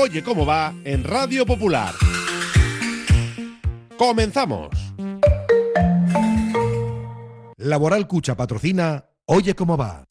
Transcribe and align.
Oye 0.00 0.22
cómo 0.22 0.46
va 0.46 0.74
en 0.84 1.02
Radio 1.02 1.44
Popular. 1.44 1.92
Comenzamos. 3.96 4.68
Laboral 7.56 8.06
Cucha 8.06 8.36
patrocina 8.36 9.06
Oye 9.26 9.56
cómo 9.56 9.76
va. 9.76 10.04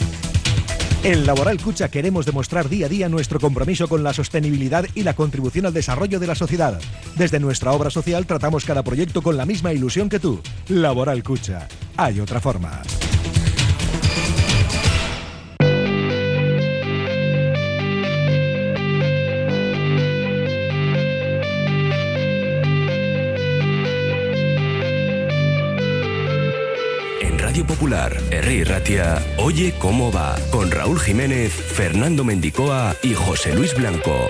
En 1.03 1.25
Laboral 1.25 1.61
Cucha 1.61 1.87
queremos 1.89 2.25
demostrar 2.25 2.67
día 2.67 2.87
a 2.87 2.89
día 2.89 3.07
nuestro 3.07 3.39
compromiso 3.39 3.87
con 3.87 4.03
la 4.03 4.11
sostenibilidad 4.11 4.85
y 4.93 5.03
la 5.03 5.13
contribución 5.13 5.65
al 5.65 5.73
desarrollo 5.73 6.19
de 6.19 6.27
la 6.27 6.35
sociedad. 6.35 6.77
Desde 7.15 7.39
nuestra 7.39 7.71
obra 7.71 7.89
social 7.89 8.25
tratamos 8.25 8.65
cada 8.65 8.83
proyecto 8.83 9.21
con 9.21 9.37
la 9.37 9.45
misma 9.45 9.71
ilusión 9.71 10.09
que 10.09 10.19
tú. 10.19 10.41
Laboral 10.67 11.23
Cucha. 11.23 11.65
Hay 11.95 12.19
otra 12.19 12.41
forma. 12.41 12.81
Popular, 27.67 28.17
Herri 28.31 28.63
Ratia, 28.63 29.21
Oye 29.37 29.73
cómo 29.77 30.11
va, 30.11 30.35
con 30.51 30.71
Raúl 30.71 30.99
Jiménez, 30.99 31.51
Fernando 31.51 32.23
Mendicoa 32.23 32.95
y 33.03 33.13
José 33.13 33.53
Luis 33.53 33.75
Blanco. 33.75 34.29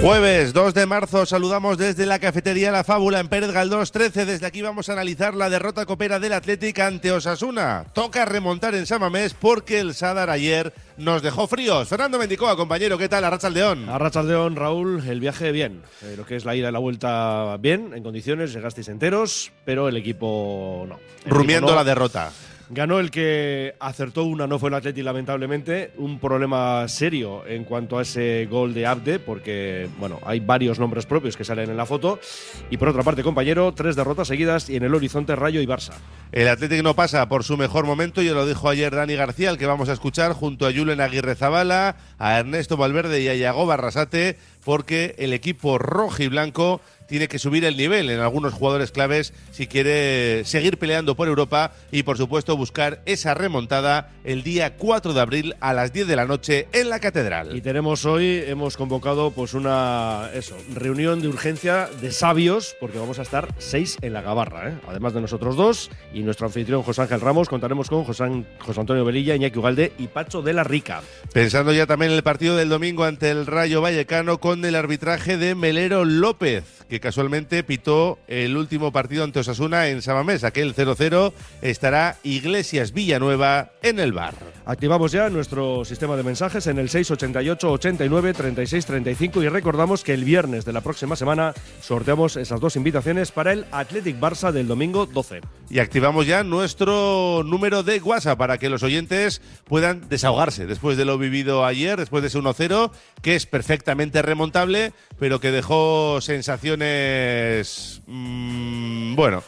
Jueves 0.00 0.52
2 0.52 0.74
de 0.74 0.86
marzo 0.86 1.26
saludamos 1.26 1.76
desde 1.76 2.06
la 2.06 2.20
cafetería 2.20 2.70
La 2.70 2.84
Fábula 2.84 3.18
en 3.18 3.26
Pérez 3.28 3.50
Galdós 3.50 3.90
13. 3.90 4.26
Desde 4.26 4.46
aquí 4.46 4.62
vamos 4.62 4.88
a 4.88 4.92
analizar 4.92 5.34
la 5.34 5.50
derrota 5.50 5.86
copera 5.86 6.20
del 6.20 6.34
Atlético 6.34 6.82
ante 6.82 7.10
Osasuna. 7.10 7.84
Toca 7.94 8.24
remontar 8.24 8.76
en 8.76 8.86
Samamés 8.86 9.34
porque 9.34 9.80
el 9.80 9.94
Sadar 9.94 10.30
ayer 10.30 10.72
nos 10.98 11.20
dejó 11.20 11.48
fríos. 11.48 11.88
Fernando 11.88 12.16
Mendicoa, 12.16 12.56
compañero, 12.56 12.96
¿qué 12.96 13.08
tal? 13.08 13.24
Arrachaldeón. 13.24 13.88
Arrachaldeón, 13.88 14.54
Raúl, 14.54 15.02
el 15.04 15.18
viaje 15.18 15.50
bien. 15.50 15.82
Eh, 16.02 16.14
lo 16.16 16.24
que 16.24 16.36
es 16.36 16.44
la 16.44 16.54
ida 16.54 16.68
y 16.68 16.72
la 16.72 16.78
vuelta 16.78 17.56
bien, 17.58 17.92
en 17.92 18.04
condiciones, 18.04 18.52
llegasteis 18.52 18.86
enteros, 18.88 19.50
pero 19.64 19.88
el 19.88 19.96
equipo 19.96 20.86
no. 20.88 21.00
El 21.24 21.30
Rumiando 21.32 21.66
equipo 21.66 21.70
no. 21.72 21.76
la 21.76 21.84
derrota. 21.84 22.30
Ganó 22.70 22.98
el 22.98 23.10
que 23.10 23.74
acertó 23.80 24.24
una, 24.24 24.46
no 24.46 24.58
fue 24.58 24.68
el 24.68 24.74
Atleti, 24.74 25.02
lamentablemente. 25.02 25.92
Un 25.96 26.18
problema 26.18 26.86
serio 26.86 27.46
en 27.46 27.64
cuanto 27.64 27.98
a 27.98 28.02
ese 28.02 28.46
gol 28.50 28.74
de 28.74 28.84
Abde, 28.84 29.18
porque, 29.18 29.88
bueno, 29.98 30.18
hay 30.22 30.40
varios 30.40 30.78
nombres 30.78 31.06
propios 31.06 31.34
que 31.34 31.44
salen 31.44 31.70
en 31.70 31.78
la 31.78 31.86
foto. 31.86 32.20
Y 32.68 32.76
por 32.76 32.88
otra 32.88 33.02
parte, 33.02 33.22
compañero, 33.22 33.72
tres 33.72 33.96
derrotas 33.96 34.28
seguidas 34.28 34.68
y 34.68 34.76
en 34.76 34.82
el 34.82 34.94
horizonte 34.94 35.34
Rayo 35.34 35.62
y 35.62 35.66
Barça. 35.66 35.94
El 36.30 36.46
Atlético 36.48 36.82
no 36.82 36.94
pasa 36.94 37.26
por 37.26 37.42
su 37.42 37.56
mejor 37.56 37.86
momento, 37.86 38.20
y 38.20 38.28
lo 38.28 38.46
dijo 38.46 38.68
ayer 38.68 38.94
Dani 38.94 39.14
García, 39.14 39.48
el 39.48 39.56
que 39.56 39.64
vamos 39.64 39.88
a 39.88 39.94
escuchar 39.94 40.34
junto 40.34 40.66
a 40.66 40.72
Julen 40.72 41.00
Aguirre 41.00 41.36
Zabala, 41.36 41.96
a 42.18 42.38
Ernesto 42.38 42.76
Valverde 42.76 43.22
y 43.22 43.28
a 43.28 43.34
Yago 43.34 43.64
Barrasate, 43.64 44.36
porque 44.62 45.14
el 45.16 45.32
equipo 45.32 45.78
rojo 45.78 46.22
y 46.22 46.28
blanco 46.28 46.82
tiene 47.08 47.26
que 47.26 47.38
subir 47.38 47.64
el 47.64 47.76
nivel 47.76 48.10
en 48.10 48.20
algunos 48.20 48.52
jugadores 48.54 48.92
claves 48.92 49.32
si 49.50 49.66
quiere 49.66 50.44
seguir 50.44 50.78
peleando 50.78 51.16
por 51.16 51.26
Europa 51.26 51.72
y 51.90 52.02
por 52.04 52.16
supuesto 52.18 52.56
buscar 52.56 53.00
esa 53.06 53.34
remontada 53.34 54.10
el 54.24 54.42
día 54.42 54.76
4 54.76 55.14
de 55.14 55.20
abril 55.20 55.56
a 55.60 55.72
las 55.72 55.92
10 55.92 56.06
de 56.06 56.16
la 56.16 56.26
noche 56.26 56.68
en 56.72 56.90
la 56.90 57.00
Catedral. 57.00 57.56
Y 57.56 57.60
tenemos 57.62 58.04
hoy, 58.04 58.42
hemos 58.46 58.76
convocado 58.76 59.30
pues 59.30 59.54
una 59.54 60.28
eso, 60.34 60.56
reunión 60.74 61.22
de 61.22 61.28
urgencia 61.28 61.88
de 62.00 62.12
sabios, 62.12 62.76
porque 62.78 62.98
vamos 62.98 63.18
a 63.18 63.22
estar 63.22 63.54
seis 63.58 63.96
en 64.02 64.12
la 64.12 64.20
gabarra, 64.22 64.68
¿eh? 64.70 64.74
además 64.86 65.14
de 65.14 65.20
nosotros 65.22 65.56
dos 65.56 65.90
y 66.12 66.20
nuestro 66.20 66.46
anfitrión 66.46 66.82
José 66.82 67.02
Ángel 67.02 67.20
Ramos, 67.20 67.48
contaremos 67.48 67.88
con 67.88 68.04
José, 68.04 68.24
An- 68.24 68.46
José 68.58 68.80
Antonio 68.80 69.04
Velilla, 69.04 69.34
Iñaki 69.34 69.58
Ugalde 69.58 69.92
y 69.98 70.08
Pacho 70.08 70.42
de 70.42 70.52
la 70.52 70.62
Rica. 70.64 71.00
Pensando 71.32 71.72
ya 71.72 71.86
también 71.86 72.10
en 72.12 72.16
el 72.18 72.22
partido 72.22 72.54
del 72.56 72.68
domingo 72.68 73.04
ante 73.04 73.30
el 73.30 73.46
Rayo 73.46 73.80
Vallecano 73.80 74.38
con 74.40 74.64
el 74.64 74.74
arbitraje 74.74 75.36
de 75.38 75.54
Melero 75.54 76.04
López, 76.04 76.64
que 76.88 76.97
casualmente 77.00 77.62
pitó 77.62 78.18
el 78.28 78.56
último 78.56 78.92
partido 78.92 79.24
ante 79.24 79.40
Osasuna 79.40 79.88
en 79.88 80.02
Samamés. 80.02 80.44
Aquel 80.44 80.74
0-0 80.74 81.32
estará 81.62 82.16
Iglesias 82.22 82.92
Villanueva 82.92 83.70
en 83.82 84.00
el 84.00 84.12
bar. 84.12 84.34
Activamos 84.64 85.12
ya 85.12 85.30
nuestro 85.30 85.84
sistema 85.84 86.16
de 86.16 86.22
mensajes 86.22 86.66
en 86.66 86.78
el 86.78 86.88
688 86.88 87.72
89 87.72 88.34
36 88.34 88.86
35 88.86 89.42
y 89.42 89.48
recordamos 89.48 90.04
que 90.04 90.14
el 90.14 90.24
viernes 90.24 90.64
de 90.64 90.72
la 90.72 90.82
próxima 90.82 91.16
semana 91.16 91.54
sorteamos 91.80 92.36
esas 92.36 92.60
dos 92.60 92.76
invitaciones 92.76 93.32
para 93.32 93.52
el 93.52 93.64
Athletic 93.72 94.20
Barça 94.20 94.52
del 94.52 94.68
domingo 94.68 95.06
12. 95.06 95.40
Y 95.70 95.78
activamos 95.78 96.26
ya 96.26 96.44
nuestro 96.44 97.42
número 97.44 97.82
de 97.82 98.00
WhatsApp 98.00 98.38
para 98.38 98.58
que 98.58 98.68
los 98.68 98.82
oyentes 98.82 99.40
puedan 99.64 100.08
desahogarse 100.08 100.66
después 100.66 100.96
de 100.96 101.04
lo 101.04 101.18
vivido 101.18 101.64
ayer, 101.64 101.98
después 101.98 102.22
de 102.22 102.28
ese 102.28 102.38
1-0, 102.38 102.90
que 103.22 103.36
es 103.36 103.46
perfectamente 103.46 104.22
remontable, 104.22 104.92
pero 105.18 105.40
que 105.40 105.50
dejó 105.50 106.20
sensaciones. 106.20 106.87
Mm, 108.06 109.14
bueno, 109.14 109.42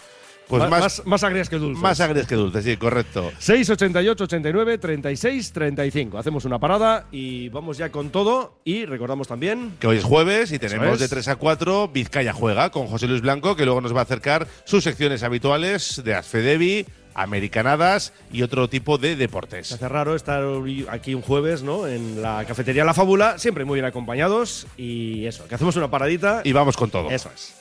pues 0.50 0.68
más, 0.68 1.06
más, 1.06 1.22
agrias 1.22 1.48
que 1.48 1.58
dulces. 1.58 1.80
más 1.80 2.00
agres 2.00 2.26
que 2.26 2.34
dulces, 2.34 2.64
sí, 2.64 2.76
correcto. 2.76 3.30
688 3.38 4.24
89 4.24 4.78
36 4.78 5.52
35. 5.52 6.18
Hacemos 6.18 6.44
una 6.44 6.58
parada 6.58 7.06
y 7.12 7.48
vamos 7.50 7.78
ya 7.78 7.90
con 7.90 8.10
todo. 8.10 8.58
Y 8.64 8.84
recordamos 8.84 9.28
también. 9.28 9.76
Que 9.78 9.86
hoy 9.86 9.98
es 9.98 10.04
jueves 10.04 10.50
y 10.50 10.58
tenemos 10.58 10.98
de 10.98 11.08
3 11.08 11.28
a 11.28 11.36
4 11.36 11.88
Vizcaya 11.88 12.32
Juega 12.32 12.70
con 12.70 12.88
José 12.88 13.06
Luis 13.06 13.22
Blanco, 13.22 13.54
que 13.54 13.64
luego 13.64 13.80
nos 13.80 13.94
va 13.94 14.00
a 14.00 14.02
acercar 14.02 14.48
sus 14.64 14.82
secciones 14.82 15.22
habituales 15.22 16.02
de 16.04 16.14
Asfedevi, 16.14 16.84
Americanadas 17.14 18.12
y 18.32 18.42
otro 18.42 18.68
tipo 18.68 18.98
de 18.98 19.10
Se 19.10 19.16
deportes. 19.16 19.72
hace 19.72 19.88
raro 19.88 20.14
estar 20.14 20.42
aquí 20.90 21.14
un 21.14 21.22
jueves, 21.22 21.62
¿no? 21.62 21.86
En 21.86 22.22
la 22.22 22.44
cafetería 22.46 22.84
La 22.84 22.94
Fábula, 22.94 23.38
siempre 23.38 23.64
muy 23.64 23.74
bien 23.76 23.84
acompañados. 23.86 24.66
Y 24.76 25.26
eso, 25.26 25.46
que 25.48 25.54
hacemos 25.54 25.76
una 25.76 25.90
paradita. 25.90 26.42
Y 26.44 26.52
vamos 26.52 26.76
con 26.76 26.90
todo. 26.90 27.10
Eso 27.10 27.30
es. 27.34 27.54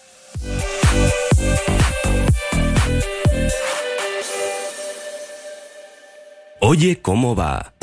Oye 6.59 7.01
cómo 7.01 7.35
va. 7.35 7.73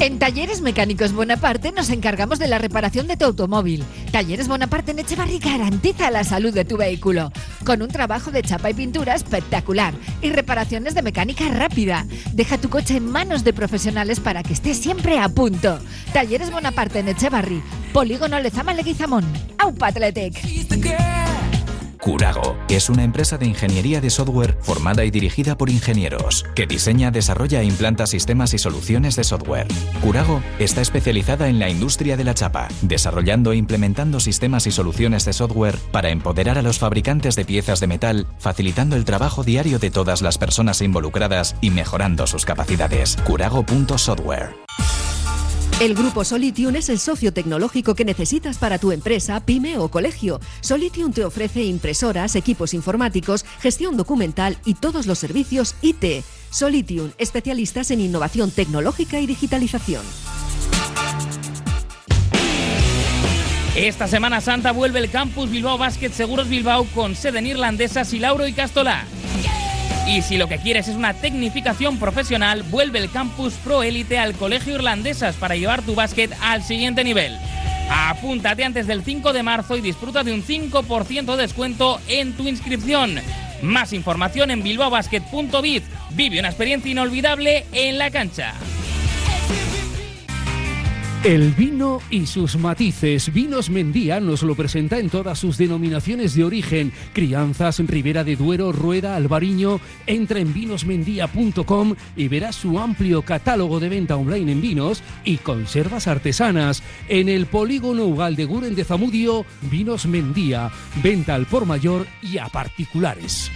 En 0.00 0.18
Talleres 0.18 0.62
Mecánicos 0.62 1.12
Bonaparte 1.12 1.72
nos 1.72 1.90
encargamos 1.90 2.38
de 2.38 2.48
la 2.48 2.56
reparación 2.56 3.06
de 3.06 3.18
tu 3.18 3.26
automóvil. 3.26 3.84
Talleres 4.10 4.48
Bonaparte 4.48 4.92
en 4.92 4.98
Echevarri 5.00 5.38
garantiza 5.38 6.10
la 6.10 6.24
salud 6.24 6.54
de 6.54 6.64
tu 6.64 6.78
vehículo. 6.78 7.30
Con 7.66 7.82
un 7.82 7.88
trabajo 7.88 8.30
de 8.30 8.40
chapa 8.42 8.70
y 8.70 8.74
pintura 8.74 9.14
espectacular 9.14 9.92
y 10.22 10.30
reparaciones 10.30 10.94
de 10.94 11.02
mecánica 11.02 11.46
rápida. 11.50 12.06
Deja 12.32 12.56
tu 12.56 12.70
coche 12.70 12.96
en 12.96 13.10
manos 13.10 13.44
de 13.44 13.52
profesionales 13.52 14.20
para 14.20 14.42
que 14.42 14.54
esté 14.54 14.72
siempre 14.72 15.18
a 15.18 15.28
punto. 15.28 15.78
Talleres 16.14 16.50
Bonaparte 16.50 17.00
en 17.00 17.08
Echevarri. 17.08 17.62
Polígono 17.92 18.40
Lezama 18.40 18.72
Leguizamón. 18.72 19.26
Aupa 19.58 19.88
Athletic. 19.88 20.40
Curago 22.00 22.56
es 22.70 22.88
una 22.88 23.04
empresa 23.04 23.36
de 23.36 23.44
ingeniería 23.46 24.00
de 24.00 24.08
software 24.08 24.56
formada 24.62 25.04
y 25.04 25.10
dirigida 25.10 25.58
por 25.58 25.68
ingenieros 25.68 26.46
que 26.54 26.66
diseña, 26.66 27.10
desarrolla 27.10 27.60
e 27.60 27.64
implanta 27.64 28.06
sistemas 28.06 28.54
y 28.54 28.58
soluciones 28.58 29.16
de 29.16 29.24
software. 29.24 29.68
Curago 30.00 30.42
está 30.58 30.80
especializada 30.80 31.48
en 31.48 31.58
la 31.58 31.68
industria 31.68 32.16
de 32.16 32.24
la 32.24 32.32
chapa, 32.32 32.68
desarrollando 32.80 33.52
e 33.52 33.56
implementando 33.56 34.18
sistemas 34.18 34.66
y 34.66 34.70
soluciones 34.70 35.26
de 35.26 35.34
software 35.34 35.76
para 35.92 36.08
empoderar 36.08 36.56
a 36.56 36.62
los 36.62 36.78
fabricantes 36.78 37.36
de 37.36 37.44
piezas 37.44 37.80
de 37.80 37.86
metal, 37.86 38.26
facilitando 38.38 38.96
el 38.96 39.04
trabajo 39.04 39.44
diario 39.44 39.78
de 39.78 39.90
todas 39.90 40.22
las 40.22 40.38
personas 40.38 40.80
involucradas 40.80 41.54
y 41.60 41.70
mejorando 41.70 42.26
sus 42.26 42.46
capacidades. 42.46 43.18
Curago.software. 43.24 44.54
El 45.80 45.94
grupo 45.94 46.24
Solitium 46.26 46.76
es 46.76 46.90
el 46.90 46.98
socio 46.98 47.32
tecnológico 47.32 47.94
que 47.94 48.04
necesitas 48.04 48.58
para 48.58 48.78
tu 48.78 48.92
empresa, 48.92 49.40
pyme 49.40 49.78
o 49.78 49.90
colegio. 49.90 50.38
Solitium 50.60 51.10
te 51.10 51.24
ofrece 51.24 51.64
impresoras, 51.64 52.36
equipos 52.36 52.74
informáticos, 52.74 53.46
gestión 53.60 53.96
documental 53.96 54.58
y 54.66 54.74
todos 54.74 55.06
los 55.06 55.18
servicios 55.18 55.74
IT. 55.80 56.22
Solitium, 56.50 57.12
especialistas 57.16 57.90
en 57.92 58.02
innovación 58.02 58.50
tecnológica 58.50 59.20
y 59.20 59.26
digitalización. 59.26 60.02
Esta 63.74 64.06
Semana 64.06 64.42
Santa 64.42 64.72
vuelve 64.72 64.98
el 64.98 65.10
Campus 65.10 65.48
Bilbao 65.48 65.78
Basket 65.78 66.10
Seguros 66.10 66.50
Bilbao 66.50 66.84
con 66.94 67.16
sede 67.16 67.38
en 67.38 67.46
Irlandesas, 67.46 68.12
Lauro 68.12 68.46
y 68.46 68.52
Castolá. 68.52 69.06
Y 70.06 70.22
si 70.22 70.36
lo 70.36 70.48
que 70.48 70.58
quieres 70.58 70.88
es 70.88 70.96
una 70.96 71.14
tecnificación 71.14 71.98
profesional, 71.98 72.62
vuelve 72.64 72.98
el 72.98 73.10
Campus 73.10 73.54
Pro 73.54 73.82
Élite 73.82 74.18
al 74.18 74.34
Colegio 74.34 74.74
Irlandesas 74.74 75.36
para 75.36 75.56
llevar 75.56 75.82
tu 75.82 75.94
básquet 75.94 76.32
al 76.40 76.62
siguiente 76.62 77.04
nivel. 77.04 77.38
Apúntate 77.90 78.64
antes 78.64 78.86
del 78.86 79.04
5 79.04 79.32
de 79.32 79.42
marzo 79.42 79.76
y 79.76 79.80
disfruta 79.80 80.22
de 80.22 80.32
un 80.32 80.44
5% 80.44 81.36
de 81.36 81.42
descuento 81.42 82.00
en 82.08 82.32
tu 82.34 82.48
inscripción. 82.48 83.20
Más 83.62 83.92
información 83.92 84.50
en 84.50 84.62
El 91.22 91.50
vino 91.50 92.00
y 92.08 92.24
sus 92.24 92.56
matices. 92.56 93.30
Vinos 93.30 93.68
Mendía 93.68 94.20
nos 94.20 94.42
lo 94.42 94.54
presenta 94.54 94.98
en 94.98 95.10
todas 95.10 95.38
sus 95.38 95.58
denominaciones 95.58 96.34
de 96.34 96.44
origen. 96.44 96.94
Crianzas, 97.12 97.78
Ribera 97.80 98.24
de 98.24 98.36
Duero, 98.36 98.72
Rueda, 98.72 99.16
Albariño. 99.16 99.80
Entra 100.06 100.40
en 100.40 100.54
vinosmendía.com 100.54 101.94
y 102.16 102.28
verás 102.28 102.56
su 102.56 102.78
amplio 102.78 103.20
catálogo 103.20 103.80
de 103.80 103.90
venta 103.90 104.16
online 104.16 104.52
en 104.52 104.62
vinos 104.62 105.02
y 105.22 105.36
conservas 105.36 106.08
artesanas. 106.08 106.82
En 107.06 107.28
el 107.28 107.44
polígono 107.44 108.06
Ugal 108.06 108.34
de 108.34 108.46
Guren 108.46 108.74
de 108.74 108.84
Zamudio, 108.84 109.44
Vinos 109.70 110.06
Mendía. 110.06 110.70
Venta 111.02 111.34
al 111.34 111.44
por 111.44 111.66
mayor 111.66 112.06
y 112.22 112.38
a 112.38 112.48
particulares. 112.48 113.50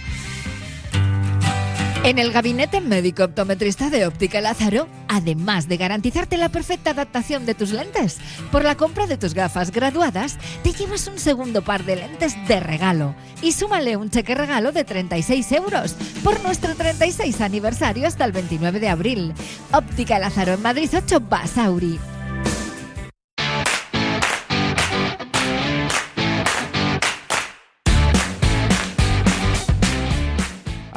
En 2.05 2.19
el 2.19 2.31
gabinete 2.31 2.81
médico 2.81 3.23
optometrista 3.23 3.89
de 3.89 4.05
Óptica 4.05 4.39
Lázaro, 4.39 4.87
además 5.07 5.67
de 5.67 5.77
garantizarte 5.77 6.37
la 6.37 6.49
perfecta 6.49 6.91
adaptación 6.91 7.47
de 7.47 7.55
tus 7.55 7.71
lentes, 7.71 8.19
por 8.51 8.63
la 8.63 8.77
compra 8.77 9.07
de 9.07 9.17
tus 9.17 9.33
gafas 9.33 9.71
graduadas, 9.71 10.37
te 10.61 10.71
llevas 10.71 11.07
un 11.07 11.17
segundo 11.17 11.63
par 11.63 11.83
de 11.83 11.95
lentes 11.95 12.35
de 12.47 12.59
regalo 12.59 13.15
y 13.41 13.53
súmale 13.53 13.97
un 13.97 14.11
cheque 14.11 14.35
regalo 14.35 14.71
de 14.71 14.83
36 14.83 15.51
euros 15.53 15.95
por 16.23 16.39
nuestro 16.43 16.75
36 16.75 17.41
aniversario 17.41 18.05
hasta 18.05 18.23
el 18.23 18.33
29 18.33 18.79
de 18.79 18.89
abril. 18.89 19.33
Óptica 19.71 20.19
Lázaro 20.19 20.53
en 20.53 20.61
Madrid 20.61 20.91
8 20.95 21.21
Basauri. 21.21 21.97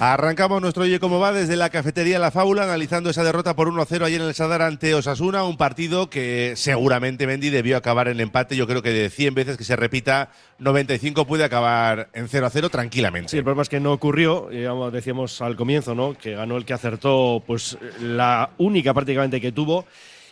Arrancamos 0.00 0.62
nuestro 0.62 0.85
Oye 0.85 1.00
Cómo 1.00 1.19
Va 1.19 1.33
desde 1.33 1.56
la 1.56 1.71
cafetería 1.71 2.21
La 2.21 2.31
Fábula, 2.31 2.62
analizando 2.62 3.11
esa 3.11 3.25
derrota 3.25 3.56
por 3.56 3.69
1-0 3.69 4.05
ayer 4.05 4.21
en 4.21 4.29
el 4.29 4.35
Sadar 4.35 4.62
ante 4.62 4.95
Osasuna, 4.95 5.43
un 5.43 5.56
partido 5.56 6.09
que 6.09 6.53
seguramente 6.55 7.27
Mendy 7.27 7.50
debió 7.50 7.77
acabar 7.77 8.06
en 8.06 8.21
empate. 8.21 8.55
Yo 8.55 8.69
creo 8.69 8.81
que 8.81 8.93
de 8.93 9.11
100 9.11 9.35
veces 9.35 9.56
que 9.56 9.65
se 9.65 9.75
repita, 9.75 10.31
95 10.61 11.27
puede 11.27 11.43
acabar 11.43 12.11
en 12.12 12.29
0-0 12.29 12.71
tranquilamente. 12.71 13.31
Sí, 13.31 13.39
el 13.39 13.43
problema 13.43 13.62
es 13.62 13.69
que 13.69 13.81
no 13.81 13.93
ocurrió, 13.93 14.47
digamos, 14.53 14.93
decíamos 14.93 15.43
al 15.43 15.56
comienzo, 15.56 15.97
¿no? 15.97 16.17
Que 16.17 16.37
ganó 16.37 16.59
el 16.59 16.65
que 16.65 16.75
acertó, 16.75 17.43
pues 17.45 17.77
la 18.00 18.50
única 18.59 18.95
prácticamente 18.95 19.41
que 19.41 19.50
tuvo 19.50 19.85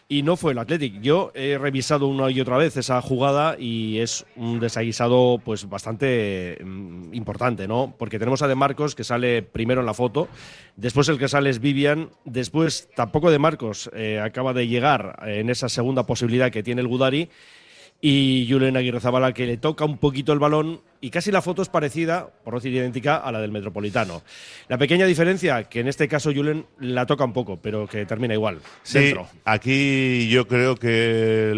y 0.08 0.22
no 0.22 0.36
fue 0.36 0.52
el 0.52 0.58
Athletic. 0.58 1.00
Yo 1.00 1.32
he 1.34 1.58
revisado 1.58 2.06
una 2.06 2.30
y 2.30 2.40
otra 2.40 2.56
vez 2.56 2.76
esa 2.76 3.00
jugada 3.02 3.56
y 3.58 3.98
es 3.98 4.24
un 4.36 4.60
desaguisado 4.60 5.40
pues 5.44 5.68
bastante 5.68 6.58
mm, 6.64 7.12
importante, 7.12 7.66
¿no? 7.66 7.94
Porque 7.98 8.18
tenemos 8.18 8.42
a 8.42 8.48
De 8.48 8.54
Marcos 8.54 8.94
que 8.94 9.04
sale 9.04 9.42
primero 9.42 9.80
en 9.80 9.86
la 9.86 9.94
foto, 9.94 10.28
después 10.76 11.08
el 11.08 11.18
que 11.18 11.28
sale 11.28 11.50
es 11.50 11.60
Vivian, 11.60 12.10
después 12.24 12.88
tampoco 12.94 13.30
De 13.30 13.38
Marcos 13.38 13.90
eh, 13.94 14.20
acaba 14.20 14.52
de 14.52 14.68
llegar 14.68 15.18
en 15.26 15.50
esa 15.50 15.68
segunda 15.68 16.06
posibilidad 16.06 16.52
que 16.52 16.62
tiene 16.62 16.82
el 16.82 16.88
Gudari 16.88 17.28
y 18.00 18.46
Julen 18.50 18.76
Aguirre 18.76 19.00
Zabala 19.00 19.32
que 19.32 19.46
le 19.46 19.56
toca 19.56 19.84
un 19.84 19.98
poquito 19.98 20.32
el 20.32 20.38
balón 20.38 20.82
y 21.00 21.10
casi 21.10 21.30
la 21.30 21.42
foto 21.42 21.62
es 21.62 21.68
parecida, 21.68 22.28
por 22.44 22.54
no 22.54 22.60
decir 22.60 22.74
idéntica, 22.74 23.16
a 23.16 23.32
la 23.32 23.40
del 23.40 23.52
Metropolitano. 23.52 24.22
La 24.68 24.78
pequeña 24.78 25.06
diferencia, 25.06 25.64
que 25.64 25.80
en 25.80 25.88
este 25.88 26.08
caso 26.08 26.32
Julen 26.32 26.66
la 26.78 27.06
toca 27.06 27.24
un 27.24 27.32
poco, 27.32 27.58
pero 27.60 27.86
que 27.86 28.06
termina 28.06 28.34
igual. 28.34 28.60
Sí, 28.82 29.14
aquí 29.44 30.28
yo 30.28 30.46
creo 30.46 30.76
que 30.76 31.52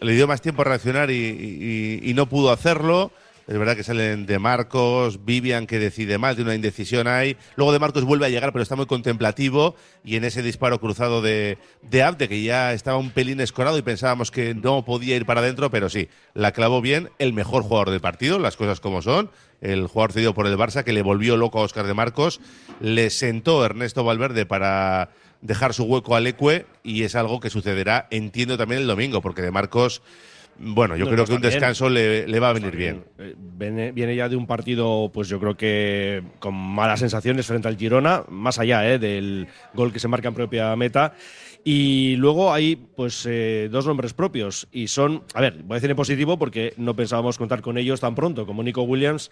le 0.00 0.12
dio 0.12 0.26
más 0.26 0.40
tiempo 0.40 0.62
a 0.62 0.64
reaccionar 0.66 1.10
y 1.10 2.12
no 2.14 2.28
pudo 2.28 2.50
hacerlo. 2.50 3.10
Es 3.48 3.58
verdad 3.58 3.76
que 3.76 3.82
salen 3.82 4.26
de 4.26 4.38
Marcos, 4.38 5.24
Vivian 5.24 5.66
que 5.66 5.78
decide 5.78 6.18
mal, 6.18 6.36
de 6.36 6.42
una 6.42 6.54
indecisión 6.54 7.08
ahí. 7.08 7.34
Luego 7.56 7.72
de 7.72 7.78
Marcos 7.78 8.04
vuelve 8.04 8.26
a 8.26 8.28
llegar, 8.28 8.52
pero 8.52 8.62
está 8.62 8.76
muy 8.76 8.84
contemplativo. 8.84 9.74
Y 10.04 10.16
en 10.16 10.24
ese 10.24 10.42
disparo 10.42 10.78
cruzado 10.80 11.22
de, 11.22 11.56
de 11.80 12.02
Abde, 12.02 12.28
que 12.28 12.42
ya 12.42 12.74
estaba 12.74 12.98
un 12.98 13.10
pelín 13.10 13.40
escorado 13.40 13.78
y 13.78 13.82
pensábamos 13.82 14.30
que 14.30 14.54
no 14.54 14.84
podía 14.84 15.16
ir 15.16 15.24
para 15.24 15.40
adentro, 15.40 15.70
pero 15.70 15.88
sí, 15.88 16.10
la 16.34 16.52
clavó 16.52 16.82
bien. 16.82 17.08
El 17.18 17.32
mejor 17.32 17.62
jugador 17.62 17.88
del 17.88 18.02
partido, 18.02 18.38
las 18.38 18.58
cosas 18.58 18.80
como 18.80 19.00
son. 19.00 19.30
El 19.62 19.86
jugador 19.86 20.12
cedido 20.12 20.34
por 20.34 20.46
el 20.46 20.58
Barça, 20.58 20.84
que 20.84 20.92
le 20.92 21.00
volvió 21.00 21.38
loco 21.38 21.58
a 21.58 21.62
Oscar 21.62 21.86
de 21.86 21.94
Marcos. 21.94 22.42
Le 22.80 23.08
sentó 23.08 23.64
Ernesto 23.64 24.04
Valverde 24.04 24.44
para 24.44 25.08
dejar 25.40 25.72
su 25.72 25.84
hueco 25.84 26.16
al 26.16 26.26
Ecue 26.26 26.66
y 26.82 27.04
es 27.04 27.14
algo 27.14 27.40
que 27.40 27.48
sucederá, 27.48 28.08
entiendo, 28.10 28.58
también 28.58 28.82
el 28.82 28.88
domingo, 28.88 29.22
porque 29.22 29.40
de 29.40 29.52
Marcos 29.52 30.02
bueno, 30.58 30.96
yo 30.96 31.08
creo 31.08 31.24
que 31.24 31.34
un 31.34 31.40
descanso 31.40 31.88
le, 31.88 32.40
va 32.40 32.50
a 32.50 32.52
venir 32.52 32.74
bien. 32.74 33.04
Eh, 33.18 33.34
viene, 33.94 34.16
ya 34.16 34.28
de 34.28 34.36
un 34.36 34.46
partido, 34.46 35.10
pues 35.12 35.28
yo 35.28 35.38
creo 35.38 35.56
que 35.56 36.22
con 36.40 36.54
malas 36.54 37.00
sensaciones 37.00 37.46
frente 37.46 37.68
al 37.68 37.76
Girona, 37.76 38.24
más 38.28 38.58
allá 38.58 38.88
eh, 38.90 38.98
del 38.98 39.46
gol 39.74 39.92
que 39.92 40.00
se 40.00 40.08
marca 40.08 40.28
en 40.28 40.34
propia 40.34 40.74
meta. 40.74 41.14
Y 41.64 42.16
luego 42.16 42.52
hay 42.52 42.76
pues 42.76 43.26
eh, 43.26 43.68
dos 43.70 43.86
nombres 43.86 44.14
propios 44.14 44.68
y 44.72 44.88
son, 44.88 45.24
a 45.34 45.40
ver, 45.40 45.62
voy 45.64 45.74
a 45.74 45.74
decir 45.74 45.90
en 45.90 45.96
positivo 45.96 46.38
porque 46.38 46.72
no 46.76 46.96
pensábamos 46.96 47.36
contar 47.36 47.60
con 47.60 47.76
ellos 47.78 48.00
tan 48.00 48.14
pronto 48.14 48.46
como 48.46 48.62
Nico 48.62 48.82
Williams 48.82 49.30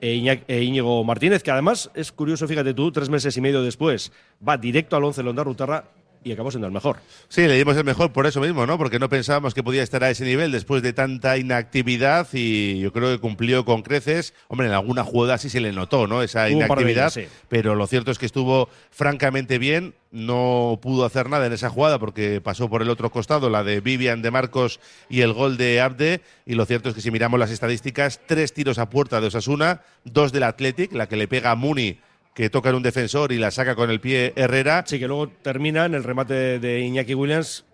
e, 0.00 0.42
e 0.46 0.62
Íñigo 0.62 1.02
Martínez, 1.04 1.42
que 1.42 1.50
además 1.50 1.90
es 1.94 2.12
curioso, 2.12 2.46
fíjate 2.46 2.74
tú, 2.74 2.92
tres 2.92 3.08
meses 3.08 3.36
y 3.36 3.40
medio 3.40 3.62
después 3.62 4.12
va 4.46 4.58
directo 4.58 4.96
al 4.96 5.04
once 5.04 5.22
Londa 5.22 5.44
Rutarra 5.44 5.84
y 6.24 6.32
acabó 6.32 6.50
siendo 6.50 6.66
el 6.66 6.72
mejor. 6.72 6.98
Sí, 7.28 7.42
le 7.46 7.56
dimos 7.56 7.76
el 7.76 7.84
mejor 7.84 8.12
por 8.12 8.26
eso 8.26 8.40
mismo, 8.40 8.66
¿no? 8.66 8.78
Porque 8.78 8.98
no 8.98 9.08
pensábamos 9.08 9.54
que 9.54 9.62
podía 9.62 9.82
estar 9.82 10.02
a 10.04 10.10
ese 10.10 10.24
nivel 10.24 10.52
después 10.52 10.82
de 10.82 10.92
tanta 10.92 11.36
inactividad 11.38 12.28
y 12.32 12.80
yo 12.80 12.92
creo 12.92 13.10
que 13.10 13.20
cumplió 13.20 13.64
con 13.64 13.82
creces. 13.82 14.34
Hombre, 14.48 14.66
en 14.66 14.72
alguna 14.72 15.04
jugada 15.04 15.38
sí 15.38 15.48
se 15.48 15.60
le 15.60 15.72
notó, 15.72 16.06
¿no? 16.06 16.22
Esa 16.22 16.50
inactividad, 16.50 17.12
pero 17.48 17.74
lo 17.74 17.86
cierto 17.86 18.10
es 18.10 18.18
que 18.18 18.26
estuvo 18.26 18.68
francamente 18.90 19.58
bien. 19.58 19.94
No 20.10 20.78
pudo 20.80 21.04
hacer 21.04 21.28
nada 21.28 21.46
en 21.46 21.52
esa 21.52 21.68
jugada 21.68 21.98
porque 21.98 22.40
pasó 22.40 22.70
por 22.70 22.80
el 22.80 22.88
otro 22.88 23.10
costado, 23.10 23.50
la 23.50 23.62
de 23.62 23.80
Vivian 23.80 24.22
de 24.22 24.30
Marcos 24.30 24.80
y 25.10 25.20
el 25.20 25.34
gol 25.34 25.58
de 25.58 25.82
Abde. 25.82 26.22
Y 26.46 26.54
lo 26.54 26.64
cierto 26.64 26.88
es 26.88 26.94
que 26.94 27.02
si 27.02 27.10
miramos 27.10 27.38
las 27.38 27.50
estadísticas, 27.50 28.20
tres 28.26 28.54
tiros 28.54 28.78
a 28.78 28.88
puerta 28.88 29.20
de 29.20 29.26
Osasuna, 29.26 29.82
dos 30.04 30.32
del 30.32 30.44
Athletic, 30.44 30.92
la 30.92 31.08
que 31.08 31.16
le 31.16 31.28
pega 31.28 31.50
a 31.50 31.56
Muni 31.56 31.98
que 32.38 32.50
toca 32.50 32.68
en 32.68 32.76
un 32.76 32.84
defensor 32.84 33.32
y 33.32 33.36
la 33.36 33.50
saca 33.50 33.74
con 33.74 33.90
el 33.90 33.98
pie 33.98 34.32
Herrera. 34.36 34.84
Sí, 34.86 35.00
que 35.00 35.08
luego 35.08 35.28
termina 35.28 35.86
en 35.86 35.94
el 35.94 36.04
remate 36.04 36.60
de 36.60 36.80
Iñaki 36.82 37.12
Williams, 37.12 37.64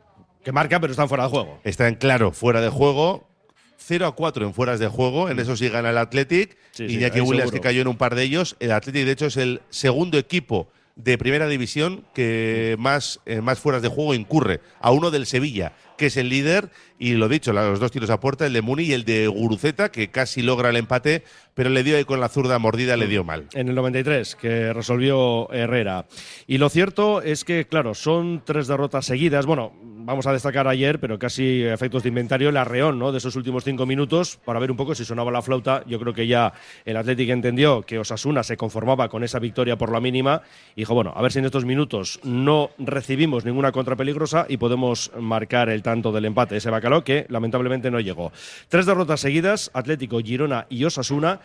que 0.42 0.52
marca, 0.52 0.80
pero 0.80 0.90
están 0.90 1.06
fuera 1.06 1.24
de 1.24 1.28
juego. 1.28 1.60
Está 1.64 1.86
en 1.86 1.96
claro, 1.96 2.32
fuera 2.32 2.62
de 2.62 2.70
juego. 2.70 3.28
0 3.76 4.06
a 4.06 4.14
4 4.14 4.46
en 4.46 4.54
fueras 4.54 4.80
de 4.80 4.88
juego, 4.88 5.28
en 5.28 5.38
eso 5.38 5.54
sí 5.54 5.68
gana 5.68 5.90
el 5.90 5.98
Athletic. 5.98 6.56
Iñaki 6.78 7.20
Williams 7.20 7.52
que 7.52 7.60
cayó 7.60 7.82
en 7.82 7.88
un 7.88 7.98
par 7.98 8.14
de 8.14 8.22
ellos. 8.22 8.56
El 8.58 8.72
Athletic, 8.72 9.04
de 9.04 9.12
hecho, 9.12 9.26
es 9.26 9.36
el 9.36 9.60
segundo 9.68 10.16
equipo 10.16 10.70
de 10.96 11.18
primera 11.18 11.48
división 11.48 12.04
que 12.14 12.76
más, 12.78 13.20
eh, 13.26 13.40
más 13.40 13.58
fueras 13.58 13.82
de 13.82 13.88
juego 13.88 14.14
incurre, 14.14 14.60
a 14.80 14.90
uno 14.92 15.10
del 15.10 15.26
Sevilla, 15.26 15.72
que 15.98 16.06
es 16.06 16.16
el 16.16 16.28
líder, 16.28 16.70
y 16.98 17.14
lo 17.14 17.28
dicho, 17.28 17.52
los 17.52 17.80
dos 17.80 17.90
tiros 17.90 18.10
a 18.10 18.20
puerta, 18.20 18.46
el 18.46 18.52
de 18.52 18.62
Muni 18.62 18.84
y 18.84 18.92
el 18.92 19.04
de 19.04 19.26
Guruceta, 19.26 19.90
que 19.90 20.10
casi 20.10 20.42
logra 20.42 20.70
el 20.70 20.76
empate, 20.76 21.24
pero 21.54 21.70
le 21.70 21.82
dio 21.82 21.96
ahí 21.96 22.04
con 22.04 22.20
la 22.20 22.28
zurda 22.28 22.58
mordida, 22.58 22.96
le 22.96 23.06
dio 23.06 23.24
mal. 23.24 23.48
En 23.54 23.68
el 23.68 23.74
93, 23.74 24.36
que 24.36 24.72
resolvió 24.72 25.50
Herrera. 25.52 26.06
Y 26.46 26.58
lo 26.58 26.68
cierto 26.68 27.22
es 27.22 27.44
que, 27.44 27.66
claro, 27.66 27.94
son 27.94 28.42
tres 28.44 28.66
derrotas 28.66 29.06
seguidas. 29.06 29.46
Bueno, 29.46 29.72
vamos 30.04 30.26
a 30.26 30.32
destacar 30.32 30.68
ayer, 30.68 31.00
pero 31.00 31.18
casi 31.18 31.62
efectos 31.62 32.02
de 32.02 32.10
inventario, 32.10 32.50
el 32.50 32.56
arreón 32.56 32.98
¿no? 32.98 33.10
de 33.12 33.18
esos 33.18 33.36
últimos 33.36 33.64
cinco 33.64 33.86
minutos, 33.86 34.38
para 34.44 34.60
ver 34.60 34.70
un 34.70 34.76
poco 34.76 34.94
si 34.94 35.04
sonaba 35.04 35.30
la 35.30 35.42
flauta. 35.42 35.82
Yo 35.86 35.98
creo 35.98 36.12
que 36.12 36.26
ya 36.26 36.52
el 36.84 36.96
Atlético 36.96 37.32
entendió 37.32 37.82
que 37.82 37.98
Osasuna 37.98 38.42
se 38.42 38.56
conformaba 38.56 39.08
con 39.08 39.24
esa 39.24 39.38
victoria 39.38 39.76
por 39.76 39.90
la 39.90 40.00
mínima 40.00 40.42
y 40.76 40.82
dijo, 40.82 40.94
bueno, 40.94 41.12
a 41.16 41.22
ver 41.22 41.32
si 41.32 41.38
en 41.38 41.46
estos 41.46 41.64
minutos 41.64 42.20
no 42.22 42.70
recibimos 42.78 43.44
ninguna 43.44 43.72
contra 43.72 43.96
peligrosa 43.96 44.46
y 44.48 44.58
podemos 44.58 45.10
marcar 45.18 45.68
el 45.70 45.82
tanto 45.82 46.12
del 46.12 46.26
empate. 46.26 46.56
Ese 46.56 46.70
bacalao 46.70 47.02
que 47.02 47.26
lamentablemente 47.28 47.90
no 47.90 48.00
llegó. 48.00 48.32
Tres 48.68 48.86
derrotas 48.86 49.20
seguidas, 49.20 49.70
Atlético, 49.74 50.20
Girona 50.20 50.66
y 50.68 50.84
Osasuna. 50.84 51.40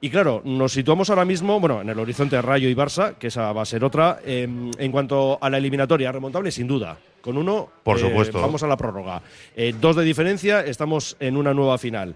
Y 0.00 0.10
claro, 0.10 0.42
nos 0.44 0.72
situamos 0.72 1.08
ahora 1.08 1.24
mismo, 1.24 1.58
bueno, 1.58 1.80
en 1.80 1.88
el 1.88 1.98
horizonte 1.98 2.40
Rayo 2.42 2.68
y 2.68 2.74
Barça, 2.74 3.14
que 3.14 3.28
esa 3.28 3.52
va 3.52 3.62
a 3.62 3.66
ser 3.66 3.82
otra. 3.82 4.18
Em, 4.24 4.70
en 4.78 4.92
cuanto 4.92 5.38
a 5.40 5.48
la 5.48 5.56
eliminatoria, 5.56 6.12
remontable, 6.12 6.50
sin 6.50 6.66
duda. 6.66 6.98
Con 7.26 7.38
uno, 7.38 7.68
por 7.82 7.98
supuesto, 7.98 8.38
eh, 8.38 8.40
vamos 8.40 8.62
a 8.62 8.68
la 8.68 8.76
prórroga. 8.76 9.20
Eh, 9.56 9.74
dos 9.80 9.96
de 9.96 10.04
diferencia, 10.04 10.60
estamos 10.60 11.16
en 11.18 11.36
una 11.36 11.52
nueva 11.52 11.76
final. 11.76 12.14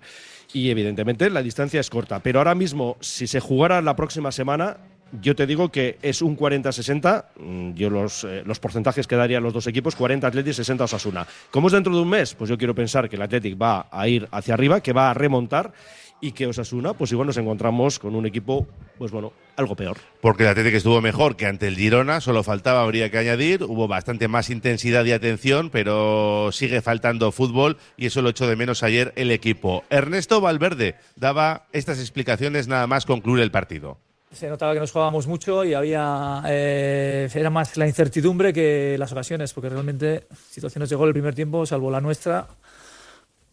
Y 0.52 0.70
evidentemente 0.70 1.28
la 1.30 1.42
distancia 1.42 1.80
es 1.80 1.90
corta. 1.90 2.20
Pero 2.20 2.38
ahora 2.38 2.54
mismo, 2.54 2.96
si 3.00 3.26
se 3.26 3.40
jugara 3.40 3.82
la 3.82 3.96
próxima 3.96 4.30
semana, 4.30 4.76
yo 5.20 5.34
te 5.34 5.48
digo 5.48 5.72
que 5.72 5.98
es 6.00 6.22
un 6.22 6.36
40-60. 6.36 7.24
Mm, 7.40 7.72
yo 7.72 7.90
los, 7.90 8.22
eh, 8.22 8.44
los 8.46 8.60
porcentajes 8.60 9.08
que 9.08 9.16
darían 9.16 9.42
los 9.42 9.52
dos 9.52 9.66
equipos, 9.66 9.96
40 9.96 10.28
Atletic, 10.28 10.52
60 10.52 10.84
Osasuna. 10.84 11.26
¿Cómo 11.50 11.66
es 11.66 11.72
dentro 11.72 11.92
de 11.92 12.02
un 12.02 12.08
mes? 12.08 12.36
Pues 12.36 12.48
yo 12.48 12.56
quiero 12.56 12.76
pensar 12.76 13.08
que 13.08 13.16
el 13.16 13.22
Athletic 13.22 13.60
va 13.60 13.88
a 13.90 14.06
ir 14.06 14.28
hacia 14.30 14.54
arriba, 14.54 14.80
que 14.80 14.92
va 14.92 15.10
a 15.10 15.14
remontar 15.14 15.72
y 16.20 16.32
que 16.32 16.46
Osasuna, 16.46 16.94
pues 16.94 17.12
igual 17.12 17.26
nos 17.26 17.36
encontramos 17.36 17.98
con 17.98 18.14
un 18.14 18.26
equipo, 18.26 18.66
pues 18.98 19.10
bueno, 19.10 19.32
algo 19.56 19.74
peor. 19.74 19.96
Porque 20.20 20.42
el 20.44 20.50
Atlético 20.50 20.76
estuvo 20.76 21.00
mejor 21.00 21.36
que 21.36 21.46
ante 21.46 21.66
el 21.68 21.76
Girona, 21.76 22.20
solo 22.20 22.42
faltaba, 22.42 22.82
habría 22.82 23.10
que 23.10 23.18
añadir, 23.18 23.64
hubo 23.64 23.88
bastante 23.88 24.28
más 24.28 24.50
intensidad 24.50 25.04
y 25.04 25.12
atención, 25.12 25.70
pero 25.70 26.50
sigue 26.52 26.82
faltando 26.82 27.32
fútbol 27.32 27.78
y 27.96 28.06
eso 28.06 28.22
lo 28.22 28.30
echó 28.30 28.46
de 28.46 28.56
menos 28.56 28.82
ayer 28.82 29.12
el 29.16 29.30
equipo. 29.30 29.84
Ernesto 29.90 30.40
Valverde 30.40 30.96
daba 31.16 31.66
estas 31.72 31.98
explicaciones 32.00 32.68
nada 32.68 32.86
más 32.86 33.06
concluir 33.06 33.42
el 33.42 33.50
partido. 33.50 33.98
se 34.30 34.48
notaba 34.48 34.74
que 34.74 34.80
nos 34.80 34.92
jugábamos 34.92 35.26
mucho 35.26 35.64
y 35.64 35.74
había 35.74 36.42
eh, 36.46 37.28
era 37.34 37.50
más 37.50 37.76
la 37.76 37.86
incertidumbre 37.86 38.52
que 38.52 38.96
las 38.98 39.12
ocasiones, 39.12 39.52
porque 39.52 39.68
realmente 39.70 40.26
situaciones 40.50 40.90
de 40.90 40.96
gol 40.96 41.08
el 41.08 41.14
primer 41.14 41.34
tiempo, 41.34 41.64
salvo 41.66 41.90
la 41.90 42.00
nuestra 42.00 42.46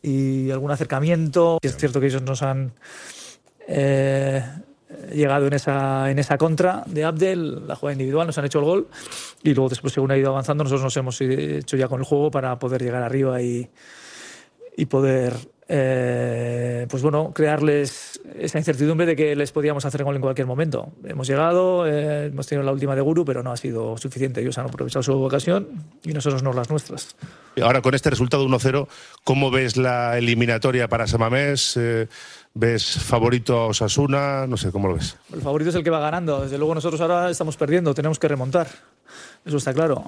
y 0.01 0.51
algún 0.51 0.72
acercamiento. 0.72 1.60
Es 1.62 1.77
cierto 1.77 2.00
que 2.00 2.08
ellos 2.08 2.22
nos 2.22 2.42
han 2.44 2.74
eh, 3.68 4.44
llegado 5.13 5.48
en 5.48 5.54
esa, 5.54 6.10
en 6.10 6.20
esa 6.20 6.38
contra 6.38 6.84
de 6.86 7.04
Abdel, 7.04 7.68
la 7.68 7.75
jugada 7.75 7.94
individual, 7.94 8.27
nos 8.27 8.38
han 8.38 8.46
hecho 8.46 8.60
el 8.60 8.66
gol 8.66 8.88
y 9.44 9.54
luego 9.54 9.70
después 9.70 9.94
según 9.94 10.12
ha 10.12 10.18
ido 10.18 10.30
avanzando 10.30 10.63
nosotros 10.63 10.84
nos 10.84 10.98
hemos 10.98 11.20
hecho 11.22 11.77
ya 11.77 11.88
con 11.88 12.00
el 12.00 12.06
juego 12.06 12.32
para 12.32 12.58
poder 12.60 12.82
llegar 12.82 13.04
arriba 13.04 13.42
y, 13.42 13.70
y 14.75 14.86
poder 14.86 15.34
eh, 15.69 16.88
pues 16.89 17.03
bueno, 17.03 17.33
crearles 17.33 18.21
esa 18.39 18.57
incertidumbre 18.57 19.05
de 19.05 19.17
que 19.17 19.36
les 19.36 19.51
podíamos 19.51 19.83
hacer 19.83 20.03
gol 20.03 20.15
en 20.15 20.21
cualquier 20.21 20.47
momento. 20.47 20.93
Hemos 21.03 21.27
llegado, 21.27 21.86
eh, 21.86 22.27
hemos 22.27 22.47
tenido 22.47 22.63
la 22.63 22.71
última 22.71 22.95
de 22.95 23.01
Guru, 23.01 23.25
pero 23.25 23.43
no 23.43 23.51
ha 23.51 23.57
sido 23.57 23.97
suficiente. 23.97 24.39
Ellos 24.39 24.57
han 24.57 24.67
aprovechado 24.67 25.03
su 25.03 25.21
ocasión 25.21 25.67
y 26.03 26.13
nosotros 26.13 26.41
no 26.41 26.53
las 26.53 26.69
nuestras. 26.69 27.17
Ahora 27.62 27.81
con 27.81 27.95
este 27.95 28.09
resultado 28.09 28.47
1-0, 28.47 28.88
¿cómo 29.25 29.51
ves 29.51 29.75
la 29.75 30.17
eliminatoria 30.17 30.88
para 30.88 31.05
Samamés? 31.05 31.75
Eh, 31.75 32.07
¿Ves 32.53 32.97
favorito 33.03 33.59
a 33.59 33.65
Osasuna? 33.67 34.47
No 34.47 34.55
sé, 34.55 34.71
¿cómo 34.71 34.88
lo 34.88 34.95
ves? 34.95 35.17
El 35.33 35.41
favorito 35.41 35.69
es 35.69 35.75
el 35.75 35.83
que 35.83 35.89
va 35.89 36.00
ganando. 36.00 36.41
Desde 36.41 36.57
luego 36.57 36.75
nosotros 36.75 37.01
ahora 37.01 37.29
estamos 37.29 37.57
perdiendo, 37.57 37.93
tenemos 37.93 38.19
que 38.19 38.27
remontar. 38.27 38.67
Eso 39.45 39.57
está 39.57 39.74
claro. 39.74 40.03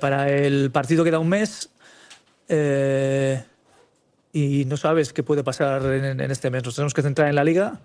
para 0.00 0.30
el 0.30 0.70
partido 0.70 1.04
queda 1.04 1.18
un 1.18 1.28
mes 1.28 1.70
y 4.36 4.66
no 4.66 4.76
sabes 4.76 5.14
qué 5.14 5.22
puede 5.22 5.42
pasar 5.42 5.82
en, 5.86 6.20
este 6.20 6.50
mes. 6.50 6.62
Nos 6.62 6.74
tenemos 6.74 6.92
que 6.92 7.00
centrar 7.00 7.30
en 7.30 7.36
la 7.36 7.42
liga, 7.42 7.80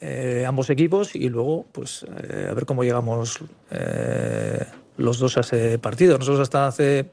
eh, 0.00 0.44
ambos 0.44 0.68
equipos, 0.68 1.14
y 1.14 1.28
luego 1.28 1.64
pues 1.70 2.04
eh, 2.24 2.48
a 2.50 2.54
ver 2.54 2.66
cómo 2.66 2.82
llegamos 2.82 3.38
eh, 3.70 4.66
los 4.96 5.20
dos 5.20 5.36
a 5.36 5.42
ese 5.42 5.78
partido. 5.78 6.18
Nosotros 6.18 6.40
hasta 6.40 6.66
hace 6.66 7.10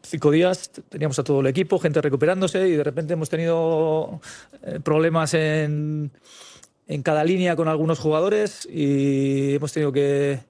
cinco 0.00 0.30
días 0.30 0.70
teníamos 0.88 1.18
a 1.18 1.22
todo 1.22 1.40
el 1.40 1.46
equipo, 1.48 1.78
gente 1.78 2.00
recuperándose, 2.00 2.66
y 2.66 2.72
de 2.72 2.84
repente 2.84 3.12
hemos 3.12 3.28
tenido 3.28 4.22
problemas 4.82 5.34
en, 5.34 6.10
en 6.88 7.02
cada 7.02 7.22
línea 7.22 7.54
con 7.54 7.68
algunos 7.68 7.98
jugadores 7.98 8.66
y 8.66 9.56
hemos 9.56 9.74
tenido 9.74 9.92
que, 9.92 10.40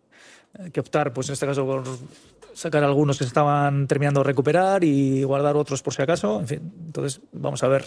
que 0.73 0.79
optar, 0.79 1.13
pues 1.13 1.29
en 1.31 1.33
este 1.33 1.47
caso, 1.47 1.67
por 1.67 1.83
sacar 2.61 2.85
algunos 2.85 3.17
que 3.17 3.25
se 3.25 3.29
estaban 3.29 3.87
terminando 3.87 4.21
de 4.21 4.25
recuperar 4.25 4.85
y 4.85 5.23
guardar 5.23 5.57
otros 5.57 5.83
por 5.83 5.95
si 5.95 6.03
acaso. 6.03 6.41
En 6.41 6.47
fin, 6.47 6.73
entonces 6.87 7.23
vamos 7.33 7.63
a 7.63 7.69
ver. 7.69 7.85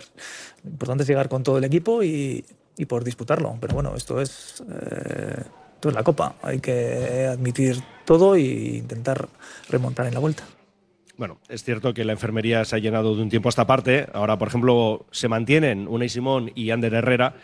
Lo 0.64 0.72
importante 0.72 1.04
es 1.04 1.10
llegar 1.10 1.30
con 1.30 1.44
todo 1.44 1.60
el 1.60 1.64
equipo 1.64 2.02
y, 2.02 2.44
y 2.78 2.86
por 2.86 3.04
disputarlo. 3.04 3.56
Pero 3.62 3.76
bueno, 3.76 3.94
esto 3.96 4.20
es, 4.20 4.64
eh, 4.68 5.44
esto 5.76 5.90
es 5.90 5.96
la 5.96 6.04
Copa. 6.04 6.36
Hay 6.42 6.60
que 6.60 7.28
admitir 7.32 7.84
todo 8.04 8.36
e 8.36 8.42
intentar 8.42 9.30
remontar 9.70 10.08
en 10.08 10.16
la 10.16 10.20
vuelta. 10.20 10.44
Bueno, 11.18 11.38
es 11.48 11.64
cierto 11.64 11.94
que 11.94 12.04
la 12.04 12.14
enfermería 12.14 12.66
se 12.66 12.76
ha 12.76 12.80
llenado 12.80 13.16
de 13.16 13.22
un 13.22 13.30
tiempo 13.30 13.48
a 13.50 13.52
esta 13.52 13.68
parte. 13.68 14.08
Ahora, 14.14 14.40
por 14.40 14.48
ejemplo, 14.48 15.06
se 15.12 15.28
mantienen 15.28 15.88
Unai 15.88 16.10
Simón 16.10 16.52
y 16.56 16.72
Ander 16.72 16.96
Herrera 16.96 17.36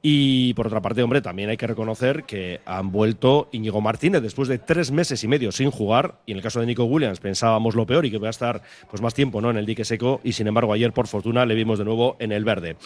y 0.00 0.54
por 0.54 0.68
otra 0.68 0.80
parte, 0.80 1.02
hombre, 1.02 1.20
también 1.20 1.50
hay 1.50 1.56
que 1.56 1.66
reconocer 1.66 2.22
que 2.22 2.60
han 2.64 2.92
vuelto 2.92 3.48
Íñigo 3.50 3.80
Martínez 3.80 4.22
después 4.22 4.46
de 4.48 4.58
tres 4.58 4.92
meses 4.92 5.24
y 5.24 5.28
medio 5.28 5.50
sin 5.50 5.72
jugar. 5.72 6.20
Y 6.24 6.32
en 6.32 6.36
el 6.36 6.42
caso 6.42 6.60
de 6.60 6.66
Nico 6.66 6.84
Williams 6.84 7.18
pensábamos 7.18 7.74
lo 7.74 7.84
peor 7.84 8.06
y 8.06 8.10
que 8.12 8.18
va 8.18 8.28
a 8.28 8.30
estar 8.30 8.62
pues, 8.88 9.02
más 9.02 9.12
tiempo 9.12 9.40
¿no? 9.40 9.50
en 9.50 9.56
el 9.56 9.66
dique 9.66 9.84
seco. 9.84 10.20
Y 10.22 10.34
sin 10.34 10.46
embargo, 10.46 10.72
ayer, 10.72 10.92
por 10.92 11.08
fortuna, 11.08 11.44
le 11.46 11.56
vimos 11.56 11.80
de 11.80 11.84
nuevo 11.84 12.16
en 12.20 12.30
el 12.30 12.44
verde. 12.44 12.76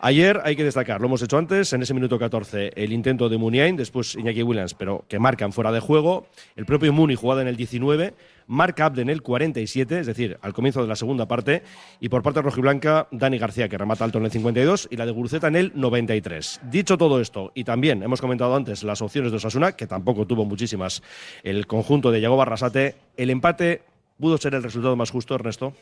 Ayer 0.00 0.40
hay 0.44 0.56
que 0.56 0.64
destacar, 0.64 1.00
lo 1.00 1.08
hemos 1.08 1.22
hecho 1.22 1.36
antes, 1.36 1.74
en 1.74 1.82
ese 1.82 1.92
minuto 1.92 2.18
14, 2.18 2.72
el 2.74 2.92
intento 2.92 3.28
de 3.28 3.36
Muniain, 3.36 3.76
después 3.76 4.14
Iñaki 4.14 4.42
Williams, 4.42 4.72
pero 4.72 5.04
que 5.08 5.18
marcan 5.18 5.52
fuera 5.52 5.72
de 5.72 5.80
juego. 5.80 6.26
El 6.56 6.64
propio 6.64 6.92
Muni 6.94 7.16
jugada 7.16 7.42
en 7.42 7.48
el 7.48 7.56
19 7.56 8.14
marca 8.46 8.86
Abde 8.86 9.02
en 9.02 9.10
el 9.10 9.22
47, 9.22 10.00
es 10.00 10.06
decir, 10.06 10.38
al 10.42 10.52
comienzo 10.52 10.82
de 10.82 10.88
la 10.88 10.96
segunda 10.96 11.26
parte, 11.26 11.62
y 12.00 12.08
por 12.08 12.22
parte 12.22 12.42
rojiblanca, 12.42 13.08
Dani 13.10 13.38
García, 13.38 13.68
que 13.68 13.78
remata 13.78 14.04
alto 14.04 14.18
en 14.18 14.24
el 14.24 14.30
52, 14.30 14.88
y 14.90 14.96
la 14.96 15.06
de 15.06 15.12
Guruceta 15.12 15.48
en 15.48 15.56
el 15.56 15.72
93. 15.74 16.60
Dicho 16.70 16.98
todo 16.98 17.20
esto, 17.20 17.52
y 17.54 17.64
también 17.64 18.02
hemos 18.02 18.20
comentado 18.20 18.54
antes 18.54 18.82
las 18.82 19.02
opciones 19.02 19.30
de 19.30 19.36
Osasuna, 19.36 19.72
que 19.72 19.86
tampoco 19.86 20.26
tuvo 20.26 20.44
muchísimas 20.44 21.02
el 21.42 21.66
conjunto 21.66 22.10
de 22.10 22.20
Yago 22.20 22.36
Barrasate, 22.36 22.96
el 23.16 23.30
empate 23.30 23.82
pudo 24.18 24.38
ser 24.38 24.54
el 24.54 24.62
resultado 24.62 24.96
más 24.96 25.10
justo, 25.10 25.34
Ernesto. 25.34 25.74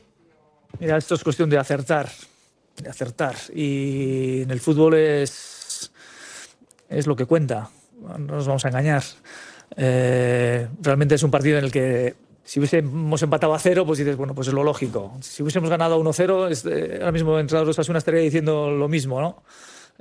Mira, 0.78 0.96
esto 0.96 1.14
es 1.14 1.24
cuestión 1.24 1.50
de 1.50 1.58
acertar, 1.58 2.08
de 2.82 2.88
acertar, 2.88 3.36
y 3.54 4.42
en 4.42 4.50
el 4.50 4.60
fútbol 4.60 4.94
es, 4.94 5.92
es 6.88 7.06
lo 7.06 7.16
que 7.16 7.26
cuenta, 7.26 7.70
no 8.00 8.18
nos 8.18 8.46
vamos 8.46 8.64
a 8.64 8.68
engañar. 8.68 9.02
Eh, 9.76 10.68
realmente 10.80 11.14
es 11.14 11.22
un 11.22 11.30
partido 11.30 11.58
en 11.58 11.64
el 11.64 11.70
que 11.70 12.14
si 12.50 12.58
hubiésemos 12.58 13.22
empatado 13.22 13.54
a 13.54 13.60
cero, 13.60 13.86
pues 13.86 14.00
dices, 14.00 14.16
bueno, 14.16 14.34
pues 14.34 14.48
es 14.48 14.54
lo 14.54 14.64
lógico. 14.64 15.16
Si 15.20 15.40
hubiésemos 15.40 15.70
ganado 15.70 16.02
1-0, 16.02 16.50
este, 16.50 16.96
ahora 16.96 17.12
mismo 17.12 17.38
entrados 17.38 17.64
los 17.64 17.78
Asuna 17.78 17.98
estaría 17.98 18.22
diciendo 18.22 18.72
lo 18.72 18.88
mismo, 18.88 19.20
¿no? 19.20 19.44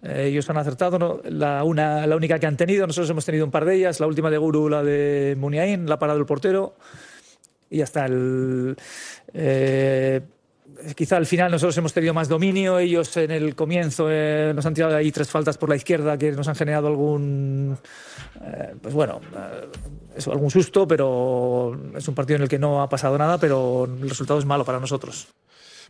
Eh, 0.01 0.29
ellos 0.29 0.50
han 0.50 0.58
acertado, 0.58 1.22
la, 1.25 1.63
una, 1.63 2.08
la 2.08 2.15
única 2.15 2.39
que 2.39 2.48
han 2.48 2.58
tenido, 2.58 2.88
nosotros 2.88 3.08
hemos 3.12 3.24
tenido 3.24 3.46
un 3.46 3.51
par 3.51 3.65
de 3.65 3.75
ellas, 3.75 4.00
la 4.00 4.08
última 4.08 4.32
de 4.32 4.39
Guru, 4.39 4.68
la 4.68 4.82
de 4.82 5.36
Muniain, 5.38 5.88
la 5.88 6.00
parada 6.00 6.18
del 6.18 6.25
portero, 6.25 6.74
y 7.70 7.82
hasta 7.82 8.08
el... 8.08 8.75
Eh, 9.32 10.22
quizá 10.95 11.17
al 11.17 11.25
final 11.25 11.51
nosotros 11.51 11.77
hemos 11.77 11.93
tenido 11.93 12.13
más 12.13 12.27
dominio, 12.27 12.79
ellos 12.79 13.15
en 13.17 13.31
el 13.31 13.55
comienzo 13.55 14.07
eh, 14.09 14.51
nos 14.55 14.65
han 14.65 14.74
tirado 14.74 14.95
ahí 14.95 15.12
tres 15.12 15.29
faltas 15.29 15.57
por 15.57 15.69
la 15.69 15.75
izquierda 15.75 16.17
que 16.17 16.31
nos 16.31 16.48
han 16.48 16.55
generado 16.55 16.88
algún, 16.88 17.77
eh, 18.41 18.75
pues 18.81 18.93
bueno, 18.93 19.21
eh, 19.36 20.21
algún 20.31 20.51
susto, 20.51 20.88
pero 20.88 21.79
es 21.95 22.07
un 22.07 22.15
partido 22.15 22.38
en 22.38 22.43
el 22.43 22.50
que 22.50 22.59
no 22.59 22.81
ha 22.81 22.89
pasado 22.89 23.17
nada, 23.17 23.38
pero 23.38 23.86
el 23.86 24.09
resultado 24.09 24.39
es 24.39 24.45
malo 24.45 24.65
para 24.65 24.79
nosotros. 24.79 25.27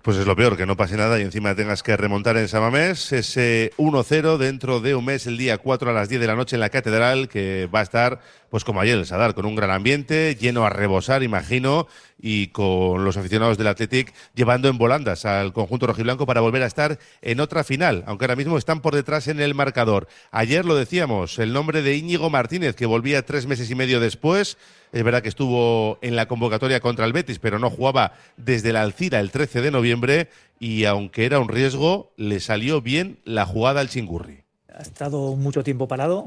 Pues 0.02 0.16
es 0.16 0.26
lo 0.26 0.36
peor, 0.36 0.56
que 0.56 0.66
no 0.66 0.78
pase 0.78 0.96
nada 0.96 1.20
y 1.20 1.24
encima 1.24 1.56
tengas 1.56 1.84
que 1.84 1.98
remontar 1.98 2.38
en 2.38 2.48
Samamés 2.48 3.12
ese 3.12 3.74
1-0 3.78 4.38
dentro 4.38 4.80
de 4.80 4.96
un 4.96 5.04
mes, 5.04 5.28
el 5.28 5.38
día 5.38 5.58
4 5.58 5.90
a 5.90 5.94
las 5.94 6.08
10 6.08 6.22
de 6.22 6.28
la 6.28 6.36
noche 6.36 6.56
en 6.56 6.62
la 6.62 6.70
Catedral, 6.70 7.28
que 7.28 7.68
va 7.74 7.82
a 7.82 7.84
estar, 7.84 8.22
pues 8.50 8.64
como 8.64 8.82
ayer 8.82 8.98
el 8.98 9.06
Sadar, 9.06 9.34
con 9.34 9.46
un 9.46 9.56
gran 9.56 9.72
ambiente, 9.72 10.36
lleno 10.40 10.66
a 10.66 10.70
rebosar, 10.70 11.24
imagino, 11.24 11.88
y 12.22 12.48
con 12.48 13.06
los 13.06 13.18
aficionados 13.18 13.58
del 13.58 13.68
Athletic 13.68 14.14
llevando 14.36 14.68
en 14.68 14.78
volandas 14.78 15.26
al 15.26 15.54
conjunto 15.54 15.88
rojiblanco 15.88 16.26
para 16.26 16.42
volver 16.42 16.64
a 16.64 16.68
estar 16.68 17.00
en 17.22 17.40
otra 17.40 17.64
final, 17.64 18.04
aunque 18.08 18.26
ahora 18.26 18.36
mismo 18.36 18.58
están 18.58 18.82
por 18.82 18.96
detrás 18.96 19.28
en 19.28 19.40
el 19.40 19.56
marcador. 19.56 20.08
Ayer 20.32 20.66
lo 20.66 20.76
decíamos, 20.76 21.40
el 21.40 21.54
nombre 21.54 21.82
de 21.82 21.96
Íñigo 21.96 22.30
Martínez, 22.30 22.76
que 22.76 22.86
volvía 22.86 23.26
tres 23.26 23.46
meses 23.46 23.70
y 23.70 23.76
medio 23.76 24.00
después, 24.00 24.58
es 24.92 25.04
verdad 25.04 25.22
que 25.22 25.30
estuvo 25.30 26.00
en 26.02 26.16
la 26.16 26.28
convocatoria 26.28 26.80
contra 26.80 27.06
el 27.06 27.14
Betis, 27.14 27.40
pero 27.40 27.60
no 27.60 27.70
jugaba 27.70 28.14
desde 28.38 28.74
la 28.74 28.82
Alcira 28.82 29.20
el 29.20 29.32
13 29.32 29.62
de 29.62 29.72
noviembre 29.72 30.30
y 30.60 30.86
aunque 30.86 31.26
era 31.26 31.40
un 31.40 31.48
riesgo, 31.48 32.12
le 32.18 32.40
salió 32.40 32.82
bien 32.82 33.20
la 33.24 33.46
jugada 33.46 33.82
al 33.82 33.90
Chingurri. 33.90 34.44
Ha 34.74 34.82
estado 34.82 35.36
mucho 35.36 35.64
tiempo 35.64 35.88
parado. 35.88 36.26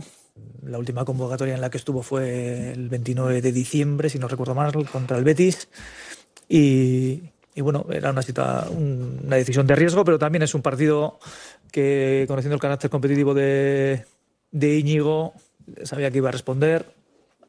La 0.63 0.79
última 0.79 1.05
convocatoria 1.05 1.55
en 1.55 1.61
la 1.61 1.71
que 1.71 1.79
estuvo 1.79 2.03
fue 2.03 2.73
el 2.73 2.89
29 2.89 3.43
de 3.43 3.53
diciembre, 3.53 4.09
si 4.09 4.19
no 4.19 4.29
recuerdo 4.29 4.55
mal, 4.55 4.73
contra 4.89 5.19
el 5.19 5.25
Betis. 5.25 5.69
Y, 6.49 7.31
bueno, 7.57 7.87
era 7.91 8.11
una, 8.11 8.23
una 8.71 9.37
decisión 9.37 9.67
de 9.67 9.75
riesgo, 9.75 10.05
pero 10.05 10.19
también 10.19 10.43
es 10.43 10.55
un 10.55 10.63
partido 10.63 11.19
que, 11.71 12.25
conociendo 12.29 12.55
el 12.55 12.61
carácter 12.61 12.91
competitivo 12.91 13.35
de, 13.35 14.05
de 14.53 14.79
Íñigo, 14.79 15.35
sabía 15.83 16.11
que 16.11 16.19
iba 16.19 16.29
a 16.29 16.33
responder 16.33 17.02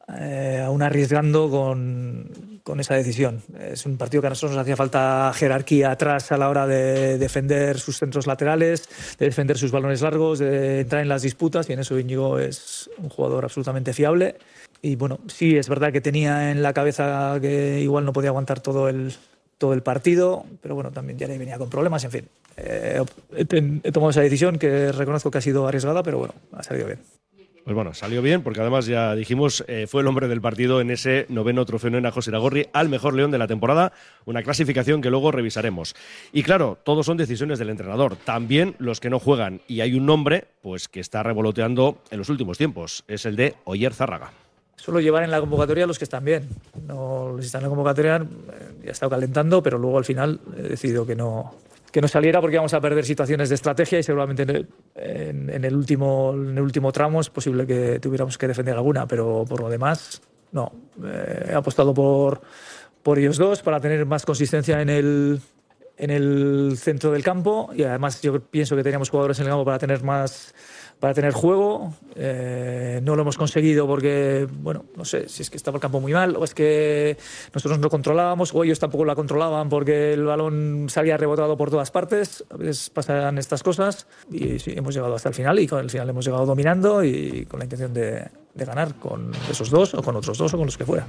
eh, 0.08 0.62
aún 0.64 0.82
arriesgando 0.82 1.48
con, 1.50 2.80
esa 2.80 2.94
decisión. 2.94 3.42
Es 3.58 3.86
un 3.86 3.96
partido 3.96 4.20
que 4.20 4.26
a 4.26 4.30
nosotros 4.30 4.52
nos 4.52 4.62
hacía 4.62 4.76
falta 4.76 5.32
jerarquía 5.34 5.92
atrás 5.92 6.32
a 6.32 6.36
la 6.36 6.48
hora 6.48 6.66
de 6.66 7.18
defender 7.18 7.78
sus 7.78 7.98
centros 7.98 8.26
laterales, 8.26 8.88
de 9.18 9.26
defender 9.26 9.56
sus 9.56 9.70
balones 9.70 10.02
largos, 10.02 10.40
de 10.40 10.80
entrar 10.80 11.02
en 11.02 11.08
las 11.08 11.22
disputas, 11.22 11.68
y 11.70 11.72
en 11.72 11.80
eso 11.80 11.98
Íñigo 11.98 12.38
es 12.38 12.90
un 12.98 13.08
jugador 13.08 13.44
absolutamente 13.44 13.92
fiable. 13.92 14.36
Y 14.82 14.96
bueno, 14.96 15.20
sí, 15.28 15.56
es 15.56 15.68
verdad 15.68 15.92
que 15.92 16.00
tenía 16.00 16.50
en 16.50 16.62
la 16.62 16.74
cabeza 16.74 17.38
que 17.40 17.80
igual 17.80 18.04
no 18.04 18.12
podía 18.12 18.30
aguantar 18.30 18.60
todo 18.60 18.88
el, 18.88 19.14
partido, 19.82 20.44
pero 20.60 20.74
bueno, 20.74 20.90
también 20.90 21.18
ya 21.18 21.26
venía 21.26 21.56
con 21.56 21.70
problemas, 21.70 22.04
en 22.04 22.10
fin. 22.10 22.28
Eh, 22.58 23.02
he 23.34 23.92
tomado 23.92 24.10
esa 24.10 24.20
decisión 24.20 24.58
que 24.58 24.92
reconozco 24.92 25.30
que 25.30 25.38
ha 25.38 25.40
sido 25.40 25.66
arriesgada, 25.66 26.02
pero 26.02 26.18
bueno, 26.18 26.34
ha 26.52 26.62
salido 26.62 26.86
bien. 26.86 26.98
Pues 27.64 27.74
bueno, 27.74 27.94
salió 27.94 28.20
bien 28.20 28.42
porque 28.42 28.60
además 28.60 28.84
ya 28.84 29.14
dijimos, 29.14 29.64
eh, 29.68 29.86
fue 29.88 30.02
el 30.02 30.06
hombre 30.06 30.28
del 30.28 30.42
partido 30.42 30.82
en 30.82 30.90
ese 30.90 31.24
noveno 31.30 31.64
trofeo 31.64 31.96
en 31.96 32.10
José 32.10 32.30
Iragorri 32.30 32.68
al 32.74 32.90
mejor 32.90 33.14
león 33.14 33.30
de 33.30 33.38
la 33.38 33.46
temporada, 33.46 33.92
una 34.26 34.42
clasificación 34.42 35.00
que 35.00 35.08
luego 35.08 35.32
revisaremos. 35.32 35.96
Y 36.30 36.42
claro, 36.42 36.76
todos 36.84 37.06
son 37.06 37.16
decisiones 37.16 37.58
del 37.58 37.70
entrenador, 37.70 38.16
también 38.16 38.74
los 38.78 39.00
que 39.00 39.08
no 39.08 39.18
juegan. 39.18 39.62
Y 39.66 39.80
hay 39.80 39.94
un 39.94 40.04
nombre 40.04 40.44
pues 40.60 40.88
que 40.88 41.00
está 41.00 41.22
revoloteando 41.22 42.02
en 42.10 42.18
los 42.18 42.28
últimos 42.28 42.58
tiempos, 42.58 43.02
es 43.08 43.24
el 43.24 43.34
de 43.34 43.54
Oyer 43.64 43.94
Zárraga. 43.94 44.32
Suelo 44.76 45.00
llevar 45.00 45.22
en 45.22 45.30
la 45.30 45.40
convocatoria 45.40 45.84
a 45.84 45.86
los 45.86 45.96
que 45.96 46.04
están 46.04 46.26
bien. 46.26 46.46
No, 46.86 47.32
los 47.34 47.46
están 47.46 47.60
en 47.60 47.62
la 47.62 47.68
convocatoria 47.70 48.16
eh, 48.16 48.26
ya 48.82 48.88
he 48.88 48.92
estado 48.92 49.08
calentando, 49.08 49.62
pero 49.62 49.78
luego 49.78 49.96
al 49.96 50.04
final 50.04 50.38
he 50.58 50.62
decidido 50.62 51.06
que 51.06 51.16
no, 51.16 51.54
que 51.94 52.00
no 52.00 52.08
saliera 52.08 52.40
porque 52.40 52.56
íbamos 52.56 52.74
a 52.74 52.80
perder 52.80 53.04
situaciones 53.04 53.48
de 53.50 53.54
estrategia 53.54 54.00
y 54.00 54.02
seguramente 54.02 54.66
en 54.96 55.64
el, 55.64 55.76
último, 55.76 56.32
en 56.34 56.58
el 56.58 56.60
último 56.64 56.90
tramo 56.90 57.20
es 57.20 57.30
posible 57.30 57.68
que 57.68 58.00
tuviéramos 58.00 58.36
que 58.36 58.48
defender 58.48 58.74
alguna, 58.74 59.06
pero 59.06 59.44
por 59.48 59.60
lo 59.60 59.68
demás, 59.68 60.20
no. 60.50 60.72
Eh, 61.04 61.50
he 61.50 61.54
apostado 61.54 61.94
por, 61.94 62.40
por 63.00 63.20
ellos 63.20 63.38
dos 63.38 63.62
para 63.62 63.78
tener 63.78 64.06
más 64.06 64.26
consistencia 64.26 64.82
en 64.82 64.90
el, 64.90 65.40
en 65.96 66.10
el 66.10 66.76
centro 66.78 67.12
del 67.12 67.22
campo 67.22 67.70
y 67.76 67.84
además 67.84 68.20
yo 68.20 68.40
pienso 68.40 68.74
que 68.74 68.82
teníamos 68.82 69.08
jugadores 69.08 69.38
en 69.38 69.44
el 69.44 69.50
campo 69.50 69.64
para 69.64 69.78
tener 69.78 70.02
más 70.02 70.52
para 71.00 71.14
tener 71.14 71.32
juego. 71.32 71.94
Eh, 72.16 73.00
no 73.02 73.16
lo 73.16 73.22
hemos 73.22 73.36
conseguido 73.36 73.86
porque, 73.86 74.46
bueno, 74.50 74.84
no 74.96 75.04
sé 75.04 75.28
si 75.28 75.42
es 75.42 75.50
que 75.50 75.56
estaba 75.56 75.76
el 75.76 75.80
campo 75.80 76.00
muy 76.00 76.12
mal 76.12 76.36
o 76.36 76.44
es 76.44 76.54
que 76.54 77.16
nosotros 77.52 77.78
no 77.78 77.90
controlábamos 77.90 78.54
o 78.54 78.64
ellos 78.64 78.78
tampoco 78.78 79.04
la 79.04 79.14
controlaban 79.14 79.68
porque 79.68 80.12
el 80.12 80.24
balón 80.24 80.86
salía 80.88 81.16
rebotado 81.16 81.56
por 81.56 81.70
todas 81.70 81.90
partes. 81.90 82.44
A 82.50 82.56
veces 82.56 82.90
pasan 82.90 83.38
estas 83.38 83.62
cosas 83.62 84.06
y 84.30 84.58
sí, 84.58 84.72
hemos 84.76 84.94
llegado 84.94 85.14
hasta 85.14 85.28
el 85.28 85.34
final 85.34 85.58
y 85.58 85.66
con 85.66 85.80
el 85.80 85.90
final 85.90 86.08
hemos 86.08 86.24
llegado 86.24 86.46
dominando 86.46 87.04
y 87.04 87.46
con 87.46 87.58
la 87.58 87.64
intención 87.64 87.92
de, 87.92 88.28
de 88.54 88.64
ganar 88.64 88.94
con 88.94 89.32
esos 89.50 89.70
dos 89.70 89.94
o 89.94 90.02
con 90.02 90.16
otros 90.16 90.38
dos 90.38 90.54
o 90.54 90.56
con 90.56 90.66
los 90.66 90.78
que 90.78 90.84
fuera. 90.84 91.06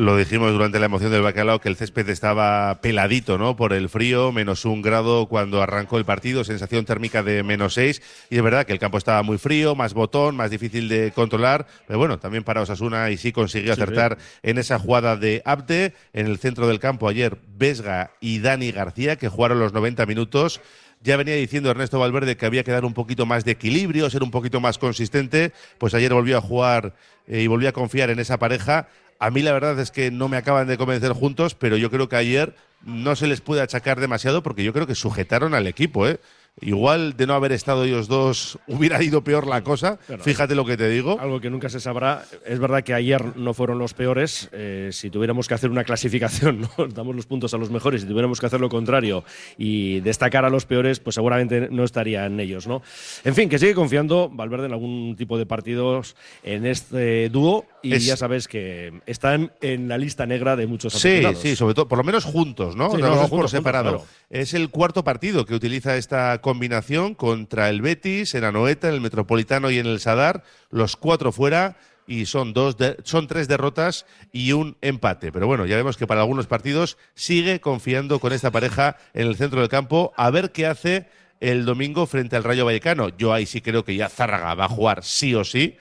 Lo 0.00 0.16
dijimos 0.16 0.50
durante 0.50 0.78
la 0.78 0.86
emoción 0.86 1.12
del 1.12 1.20
bacalao 1.20 1.60
que 1.60 1.68
el 1.68 1.76
césped 1.76 2.08
estaba 2.08 2.80
peladito, 2.80 3.36
¿no? 3.36 3.54
Por 3.54 3.74
el 3.74 3.90
frío, 3.90 4.32
menos 4.32 4.64
un 4.64 4.80
grado 4.80 5.26
cuando 5.26 5.60
arrancó 5.60 5.98
el 5.98 6.06
partido, 6.06 6.42
sensación 6.42 6.86
térmica 6.86 7.22
de 7.22 7.42
menos 7.42 7.74
seis. 7.74 8.00
Y 8.30 8.38
es 8.38 8.42
verdad 8.42 8.64
que 8.64 8.72
el 8.72 8.78
campo 8.78 8.96
estaba 8.96 9.22
muy 9.22 9.36
frío, 9.36 9.74
más 9.74 9.92
botón, 9.92 10.36
más 10.36 10.50
difícil 10.50 10.88
de 10.88 11.12
controlar. 11.12 11.66
Pero 11.86 11.98
bueno, 11.98 12.18
también 12.18 12.44
para 12.44 12.62
Osasuna 12.62 13.10
y 13.10 13.18
sí 13.18 13.30
consiguió 13.30 13.74
acertar 13.74 14.16
en 14.42 14.56
esa 14.56 14.78
jugada 14.78 15.18
de 15.18 15.42
Abde. 15.44 15.92
En 16.14 16.28
el 16.28 16.38
centro 16.38 16.66
del 16.66 16.78
campo 16.78 17.06
ayer, 17.06 17.36
Vesga 17.58 18.12
y 18.22 18.38
Dani 18.38 18.72
García, 18.72 19.16
que 19.16 19.28
jugaron 19.28 19.58
los 19.58 19.74
90 19.74 20.06
minutos. 20.06 20.62
Ya 21.02 21.18
venía 21.18 21.34
diciendo 21.34 21.70
Ernesto 21.70 21.98
Valverde 21.98 22.38
que 22.38 22.46
había 22.46 22.64
que 22.64 22.72
dar 22.72 22.86
un 22.86 22.94
poquito 22.94 23.26
más 23.26 23.44
de 23.44 23.52
equilibrio, 23.52 24.08
ser 24.08 24.22
un 24.22 24.30
poquito 24.30 24.62
más 24.62 24.78
consistente. 24.78 25.52
Pues 25.76 25.92
ayer 25.92 26.14
volvió 26.14 26.38
a 26.38 26.40
jugar 26.40 26.94
eh, 27.26 27.42
y 27.42 27.46
volvió 27.48 27.68
a 27.68 27.72
confiar 27.72 28.08
en 28.08 28.18
esa 28.18 28.38
pareja. 28.38 28.88
A 29.20 29.30
mí 29.30 29.42
la 29.42 29.52
verdad 29.52 29.78
es 29.78 29.90
que 29.90 30.10
no 30.10 30.28
me 30.28 30.38
acaban 30.38 30.66
de 30.66 30.78
convencer 30.78 31.12
juntos, 31.12 31.54
pero 31.54 31.76
yo 31.76 31.90
creo 31.90 32.08
que 32.08 32.16
ayer 32.16 32.56
no 32.82 33.14
se 33.16 33.26
les 33.26 33.42
puede 33.42 33.60
achacar 33.60 34.00
demasiado 34.00 34.42
porque 34.42 34.64
yo 34.64 34.72
creo 34.72 34.86
que 34.86 34.94
sujetaron 34.94 35.54
al 35.54 35.66
equipo, 35.66 36.08
¿eh? 36.08 36.18
Igual 36.62 37.16
de 37.16 37.26
no 37.26 37.34
haber 37.34 37.52
estado 37.52 37.84
ellos 37.84 38.08
dos 38.08 38.58
hubiera 38.66 39.02
ido 39.02 39.24
peor 39.24 39.46
la 39.46 39.62
cosa. 39.62 39.98
Fíjate 40.20 40.54
lo 40.54 40.64
que 40.64 40.76
te 40.76 40.88
digo. 40.88 41.18
Algo 41.18 41.40
que 41.40 41.50
nunca 41.50 41.68
se 41.68 41.80
sabrá. 41.80 42.24
Es 42.44 42.58
verdad 42.58 42.82
que 42.82 42.94
ayer 42.94 43.36
no 43.36 43.54
fueron 43.54 43.78
los 43.78 43.94
peores. 43.94 44.48
Eh, 44.52 44.90
si 44.92 45.10
tuviéramos 45.10 45.48
que 45.48 45.54
hacer 45.54 45.70
una 45.70 45.84
clasificación, 45.84 46.60
¿no? 46.78 46.86
damos 46.88 47.16
los 47.16 47.26
puntos 47.26 47.54
a 47.54 47.58
los 47.58 47.70
mejores. 47.70 48.02
Si 48.02 48.06
tuviéramos 48.06 48.40
que 48.40 48.46
hacer 48.46 48.60
lo 48.60 48.68
contrario 48.68 49.24
y 49.56 50.00
destacar 50.00 50.44
a 50.44 50.50
los 50.50 50.66
peores, 50.66 51.00
pues 51.00 51.14
seguramente 51.14 51.68
no 51.70 51.84
estarían 51.84 52.38
ellos. 52.40 52.66
¿no? 52.66 52.82
En 53.24 53.34
fin, 53.34 53.48
que 53.48 53.58
sigue 53.58 53.74
confiando 53.74 54.28
Valverde 54.28 54.66
en 54.66 54.72
algún 54.72 55.16
tipo 55.16 55.38
de 55.38 55.46
partidos 55.46 56.16
en 56.42 56.66
este 56.66 57.28
dúo 57.30 57.66
y 57.82 57.98
ya 57.98 58.16
sabes 58.16 58.48
que 58.48 59.00
están 59.06 59.52
en 59.60 59.88
la 59.88 59.98
lista 59.98 60.26
negra 60.26 60.56
de 60.56 60.66
muchos 60.66 60.92
Sí, 60.94 61.22
sí, 61.40 61.56
sobre 61.56 61.74
todo, 61.74 61.88
por 61.88 61.98
lo 61.98 62.04
menos 62.04 62.24
juntos, 62.24 62.76
¿no? 62.76 62.96
no, 62.96 63.28
por 63.28 63.48
separado. 63.48 64.04
Es 64.28 64.54
el 64.54 64.70
cuarto 64.70 65.02
partido 65.02 65.44
que 65.44 65.54
utiliza 65.54 65.96
esta 65.96 66.38
combinación 66.50 67.14
contra 67.14 67.68
el 67.68 67.80
Betis, 67.80 68.34
en 68.34 68.42
Anoeta, 68.42 68.88
en 68.88 68.94
el 68.94 69.00
Metropolitano 69.00 69.70
y 69.70 69.78
en 69.78 69.86
el 69.86 70.00
Sadar, 70.00 70.42
los 70.70 70.96
cuatro 70.96 71.30
fuera 71.30 71.76
y 72.08 72.26
son 72.26 72.52
dos 72.52 72.76
son 73.04 73.28
tres 73.28 73.46
derrotas 73.46 74.04
y 74.32 74.50
un 74.50 74.76
empate. 74.80 75.30
Pero 75.30 75.46
bueno, 75.46 75.64
ya 75.64 75.76
vemos 75.76 75.96
que 75.96 76.08
para 76.08 76.22
algunos 76.22 76.48
partidos 76.48 76.98
sigue 77.14 77.60
confiando 77.60 78.18
con 78.18 78.32
esta 78.32 78.50
pareja 78.50 78.96
en 79.14 79.28
el 79.28 79.36
centro 79.36 79.60
del 79.60 79.68
campo 79.68 80.12
a 80.16 80.28
ver 80.30 80.50
qué 80.50 80.66
hace 80.66 81.06
el 81.38 81.64
domingo 81.64 82.04
frente 82.06 82.34
al 82.34 82.42
Rayo 82.42 82.64
Vallecano. 82.64 83.16
Yo 83.16 83.32
ahí 83.32 83.46
sí 83.46 83.60
creo 83.60 83.84
que 83.84 83.94
ya 83.94 84.08
Zárraga 84.08 84.56
va 84.56 84.64
a 84.64 84.68
jugar 84.68 85.04
sí 85.04 85.36
o 85.36 85.44
sí. 85.44 85.76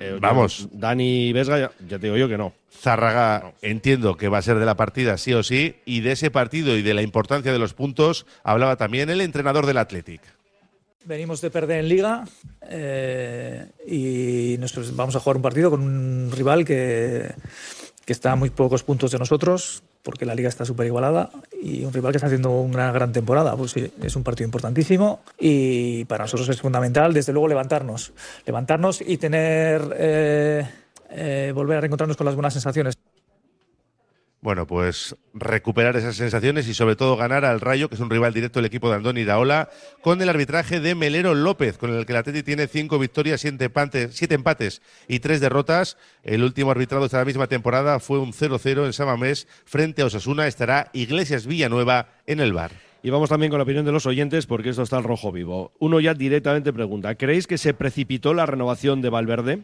Eh, 0.00 0.18
Vamos. 0.20 0.68
Dani 0.72 1.32
Vesga, 1.32 1.58
ya, 1.58 1.70
te 1.88 1.98
digo 1.98 2.16
yo 2.16 2.28
que 2.28 2.38
no. 2.38 2.52
Zárraga 2.70 3.52
entiendo 3.60 4.16
que 4.16 4.28
va 4.28 4.38
a 4.38 4.42
ser 4.42 4.58
de 4.58 4.66
la 4.66 4.76
partida 4.76 5.18
sí 5.18 5.34
o 5.34 5.42
sí, 5.42 5.76
y 5.84 6.00
de 6.00 6.12
ese 6.12 6.30
partido 6.30 6.76
y 6.76 6.82
de 6.82 6.94
la 6.94 7.02
importancia 7.02 7.52
de 7.52 7.58
los 7.58 7.74
puntos 7.74 8.26
hablaba 8.42 8.76
también 8.76 9.10
el 9.10 9.20
entrenador 9.20 9.66
del 9.66 9.78
Athletic. 9.78 10.22
Venimos 11.04 11.40
de 11.40 11.50
perder 11.50 11.80
en 11.80 11.88
Liga 11.88 12.24
eh, 12.68 13.66
y 13.86 14.56
nosotros 14.58 14.94
vamos 14.94 15.16
a 15.16 15.20
jugar 15.20 15.36
un 15.36 15.42
partido 15.42 15.70
con 15.70 15.82
un 15.82 16.30
rival 16.32 16.64
que, 16.64 17.34
que 18.04 18.12
está 18.12 18.32
a 18.32 18.36
muy 18.36 18.50
pocos 18.50 18.84
puntos 18.84 19.10
de 19.10 19.18
nosotros, 19.18 19.82
porque 20.02 20.26
la 20.26 20.34
liga 20.34 20.48
está 20.48 20.64
súper 20.64 20.86
igualada 20.86 21.30
y 21.62 21.84
un 21.84 21.92
rival 21.92 22.12
que 22.12 22.18
está 22.18 22.26
haciendo 22.26 22.50
una 22.50 22.90
gran 22.92 23.12
temporada. 23.12 23.56
Pues 23.56 23.72
sí, 23.72 23.92
es 24.02 24.16
un 24.16 24.24
partido 24.24 24.46
importantísimo 24.46 25.20
y 25.38 26.04
para 26.06 26.24
nosotros 26.24 26.48
es 26.48 26.60
fundamental, 26.60 27.12
desde 27.12 27.32
luego, 27.32 27.48
levantarnos. 27.48 28.12
Levantarnos 28.46 29.00
y 29.00 29.16
tener. 29.18 29.96
Eh, 29.98 30.66
eh, 31.14 31.52
volver 31.54 31.76
a 31.76 31.80
reencontrarnos 31.80 32.16
con 32.16 32.24
las 32.24 32.34
buenas 32.34 32.54
sensaciones. 32.54 32.96
Bueno, 34.42 34.66
pues 34.66 35.14
recuperar 35.34 35.94
esas 35.94 36.16
sensaciones 36.16 36.66
y 36.66 36.74
sobre 36.74 36.96
todo 36.96 37.16
ganar 37.16 37.44
al 37.44 37.60
Rayo, 37.60 37.88
que 37.88 37.94
es 37.94 38.00
un 38.00 38.10
rival 38.10 38.34
directo 38.34 38.58
del 38.58 38.66
equipo 38.66 38.90
de 38.90 38.96
Andoni 38.96 39.22
Daola, 39.22 39.70
con 40.00 40.20
el 40.20 40.28
arbitraje 40.28 40.80
de 40.80 40.96
Melero 40.96 41.36
López, 41.36 41.78
con 41.78 41.94
el 41.94 42.04
que 42.04 42.12
el 42.12 42.18
Atleti 42.18 42.42
tiene 42.42 42.66
cinco 42.66 42.98
victorias, 42.98 43.40
siete 43.40 43.66
empates, 43.66 44.16
siete 44.16 44.34
empates 44.34 44.82
y 45.06 45.20
tres 45.20 45.40
derrotas. 45.40 45.96
El 46.24 46.42
último 46.42 46.72
arbitrado 46.72 47.04
esta 47.04 47.24
misma 47.24 47.46
temporada 47.46 48.00
fue 48.00 48.18
un 48.18 48.32
0-0 48.32 48.84
en 48.84 48.92
Samamés 48.92 49.46
frente 49.64 50.02
a 50.02 50.06
Osasuna. 50.06 50.48
Estará 50.48 50.90
Iglesias 50.92 51.46
Villanueva 51.46 52.08
en 52.26 52.40
el 52.40 52.52
bar. 52.52 52.72
Y 53.04 53.10
vamos 53.10 53.28
también 53.28 53.50
con 53.50 53.60
la 53.60 53.64
opinión 53.64 53.84
de 53.84 53.92
los 53.92 54.06
oyentes, 54.06 54.46
porque 54.46 54.70
esto 54.70 54.82
está 54.82 54.96
al 54.96 55.04
rojo 55.04 55.30
vivo. 55.30 55.70
Uno 55.78 56.00
ya 56.00 56.14
directamente 56.14 56.72
pregunta, 56.72 57.14
¿creéis 57.14 57.46
que 57.46 57.58
se 57.58 57.74
precipitó 57.74 58.34
la 58.34 58.46
renovación 58.46 59.02
de 59.02 59.08
Valverde? 59.08 59.62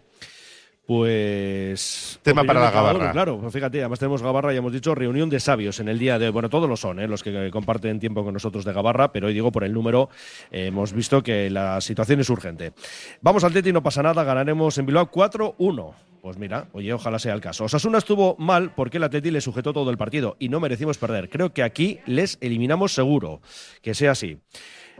Pues. 0.89 2.19
Tema 2.23 2.45
para 2.45 2.61
la 2.61 2.71
gabarra. 2.71 3.13
claro, 3.13 3.39
pues 3.39 3.53
fíjate, 3.53 3.81
además 3.81 3.99
tenemos 3.99 4.23
gabarra, 4.23 4.55
ya 4.55 4.61
hemos 4.61 4.73
dicho, 4.73 4.95
reunión 4.95 5.29
de 5.29 5.39
sabios 5.39 5.81
en 5.81 5.89
el 5.91 5.99
día 5.99 6.19
de 6.19 6.25
hoy. 6.25 6.33
Bueno, 6.33 6.49
todos 6.49 6.67
lo 6.67 6.79
son, 6.79 6.99
¿eh? 6.99 7.07
los 7.07 7.23
que 7.23 7.51
comparten 7.51 8.01
tiempo 8.01 8.25
con 8.25 8.33
nosotros 8.33 8.65
de 8.65 8.73
gabarra, 8.73 9.13
pero 9.13 9.27
hoy 9.27 9.35
digo 9.35 9.53
por 9.53 9.65
el 9.65 9.75
número, 9.75 10.09
eh, 10.51 10.69
hemos 10.69 10.95
visto 10.95 11.23
que 11.23 11.51
la 11.51 11.83
situación 11.83 12.21
es 12.21 12.31
urgente. 12.31 12.73
Vamos 13.21 13.45
al 13.45 13.53
Teti, 13.53 13.71
no 13.71 13.83
pasa 13.83 14.03
nada, 14.03 14.25
ganaremos 14.25 14.79
en 14.79 14.87
Bilbao 14.87 15.11
4-1. 15.11 16.08
Pues 16.23 16.37
mira, 16.37 16.69
oye, 16.73 16.93
ojalá 16.93 17.19
sea 17.19 17.35
el 17.35 17.41
caso. 17.41 17.65
Osasuna 17.65 17.99
estuvo 17.99 18.37
mal 18.39 18.73
porque 18.75 18.97
el 18.97 19.05
Atleti 19.05 19.31
le 19.31 19.41
sujetó 19.41 19.73
todo 19.73 19.91
el 19.91 19.97
partido 19.97 20.37
y 20.39 20.49
no 20.49 20.61
merecimos 20.61 20.99
perder. 20.99 21.29
Creo 21.29 21.53
que 21.53 21.63
aquí 21.63 22.01
les 22.07 22.39
eliminamos 22.41 22.95
seguro. 22.95 23.41
Que 23.83 23.95
sea 23.95 24.13
así. 24.13 24.39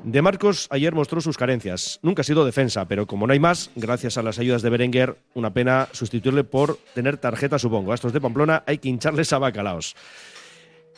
De 0.05 0.23
Marcos 0.23 0.69
ayer 0.71 0.95
mostró 0.95 1.21
sus 1.21 1.37
carencias. 1.37 1.99
Nunca 2.03 2.23
ha 2.23 2.25
sido 2.25 2.45
defensa, 2.45 2.87
pero 2.87 3.07
como 3.07 3.27
no 3.27 3.33
hay 3.33 3.41
más, 3.41 3.71
gracias 3.75 4.17
a 4.17 4.23
las 4.23 4.39
ayudas 4.39 4.63
de 4.63 4.71
Berenguer, 4.71 5.17
una 5.35 5.53
pena 5.53 5.89
sustituirle 5.93 6.45
por 6.45 6.79
tener 6.95 7.17
tarjeta, 7.17 7.59
supongo. 7.59 7.91
A 7.91 7.97
estos 7.97 8.13
de 8.13 8.21
Pamplona 8.21 8.63
hay 8.67 8.79
que 8.79 8.89
hincharles 8.89 9.33
a 9.33 9.39
bacalaos. 9.39 9.97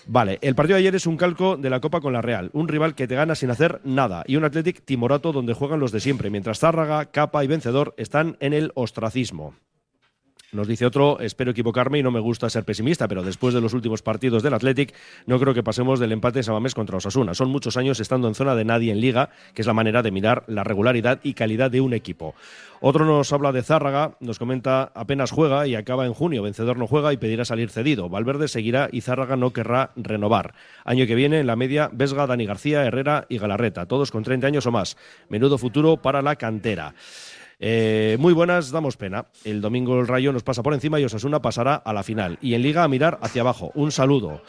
Vale, 0.06 0.38
el 0.42 0.54
partido 0.54 0.76
de 0.76 0.80
ayer 0.80 0.94
es 0.94 1.06
un 1.06 1.16
calco 1.16 1.56
de 1.56 1.70
la 1.70 1.80
Copa 1.80 2.00
con 2.00 2.12
la 2.12 2.22
Real, 2.22 2.50
un 2.52 2.68
rival 2.68 2.94
que 2.94 3.06
te 3.06 3.14
gana 3.14 3.35
sin 3.35 3.50
hacer 3.50 3.80
nada 3.85 4.24
y 4.26 4.37
un 4.37 4.44
Athletic 4.44 4.83
timorato 4.85 5.33
donde 5.33 5.54
juegan 5.54 5.80
los 5.80 5.92
de 5.92 6.00
siempre, 6.00 6.30
mientras 6.30 6.59
Zárraga, 6.59 7.06
Capa 7.06 7.44
y 7.44 7.46
Vencedor 7.46 7.94
están 7.96 8.37
en 8.40 8.52
el 8.52 8.72
ostracismo. 8.74 9.54
Nos 10.53 10.67
dice 10.67 10.85
otro, 10.85 11.21
espero 11.21 11.53
equivocarme 11.53 12.01
y 12.01 12.03
no 12.03 12.11
me 12.11 12.19
gusta 12.19 12.51
ser 12.51 12.65
pesimista, 12.65 13.07
pero 13.07 13.23
después 13.23 13.55
de 13.55 13.61
los 13.61 13.73
últimos 13.73 14.03
partidos 14.03 14.43
del 14.43 14.55
Athletic, 14.55 14.93
no 15.27 15.39
creo 15.39 15.55
que 15.55 15.63
pasemos 15.63 16.01
del 16.01 16.11
empate 16.11 16.41
en 16.41 16.45
Sabamés 16.45 16.75
contra 16.75 16.97
Osasuna. 16.97 17.35
Son 17.35 17.51
muchos 17.51 17.77
años 17.77 18.01
estando 18.01 18.27
en 18.27 18.35
zona 18.35 18.57
de 18.57 18.65
nadie 18.65 18.91
en 18.91 19.01
liga, 19.01 19.31
que 19.55 19.63
es 19.63 19.67
la 19.69 19.75
manera 19.75 20.03
de 20.03 20.11
mirar 20.11 20.43
la 20.49 20.65
regularidad 20.65 21.21
y 21.23 21.35
calidad 21.35 21.71
de 21.71 21.81
un 21.81 21.95
equipo. 21.95 22.35
Otro 22.81 23.05
nos 23.05 23.33
habla 23.33 23.53
de 23.53 23.63
Zárraga, 23.63 24.17
nos 24.19 24.39
comenta 24.41 24.91
apenas 24.95 25.31
juega 25.31 25.69
y 25.69 25.77
acaba 25.77 26.07
en 26.07 26.15
junio. 26.15 26.43
Vencedor 26.43 26.79
no 26.79 26.87
juega 26.87 27.13
y 27.13 27.19
pedirá 27.19 27.45
salir 27.45 27.71
cedido. 27.71 28.09
Valverde 28.09 28.49
seguirá 28.49 28.89
y 28.91 29.03
Zárraga 29.03 29.37
no 29.37 29.53
querrá 29.53 29.93
renovar. 29.97 30.55
Año 30.85 31.07
que 31.07 31.15
viene 31.15 31.41
en 31.41 31.47
la 31.47 31.57
media 31.57 31.91
Vesga, 31.93 32.27
Dani 32.27 32.47
García, 32.47 32.85
Herrera 32.85 33.27
y 33.29 33.39
Galarreta, 33.39 33.87
todos 33.87 34.11
con 34.11 34.25
30 34.25 34.47
años 34.47 34.67
o 34.67 34.73
más. 34.73 34.97
Menudo 35.29 35.59
futuro 35.59 35.99
para 35.99 36.23
la 36.23 36.37
cantera. 36.37 36.95
Eh, 37.62 38.16
muy 38.18 38.33
buenas, 38.33 38.70
damos 38.70 38.96
pena. 38.96 39.27
El 39.44 39.61
domingo 39.61 40.01
el 40.01 40.09
Rayo 40.09 40.33
nos 40.33 40.42
pasa 40.42 40.62
por 40.62 40.73
encima 40.73 40.99
y 40.99 41.05
Osasuna 41.05 41.42
pasará 41.42 41.75
a 41.75 41.92
la 41.92 42.03
final. 42.03 42.38
Y 42.40 42.55
en 42.55 42.62
Liga 42.62 42.83
a 42.83 42.88
mirar 42.88 43.18
hacia 43.20 43.42
abajo. 43.42 43.70
Un 43.75 43.92
saludo. 43.92 44.42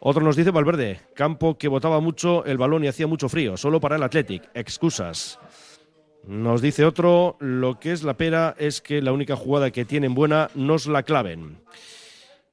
Otro 0.00 0.22
nos 0.22 0.36
dice 0.36 0.50
Valverde, 0.50 1.00
campo 1.14 1.58
que 1.58 1.68
botaba 1.68 2.00
mucho 2.00 2.44
el 2.46 2.56
balón 2.56 2.84
y 2.84 2.88
hacía 2.88 3.06
mucho 3.06 3.28
frío, 3.28 3.56
solo 3.56 3.80
para 3.80 3.96
el 3.96 4.02
Athletic. 4.02 4.48
Excusas. 4.54 5.38
Nos 6.26 6.62
dice 6.62 6.84
otro, 6.84 7.36
lo 7.40 7.78
que 7.78 7.92
es 7.92 8.04
la 8.04 8.14
pera 8.14 8.54
es 8.58 8.80
que 8.80 9.02
la 9.02 9.12
única 9.12 9.36
jugada 9.36 9.70
que 9.70 9.84
tienen 9.84 10.14
buena 10.14 10.50
nos 10.54 10.86
la 10.86 11.02
claven. 11.02 11.58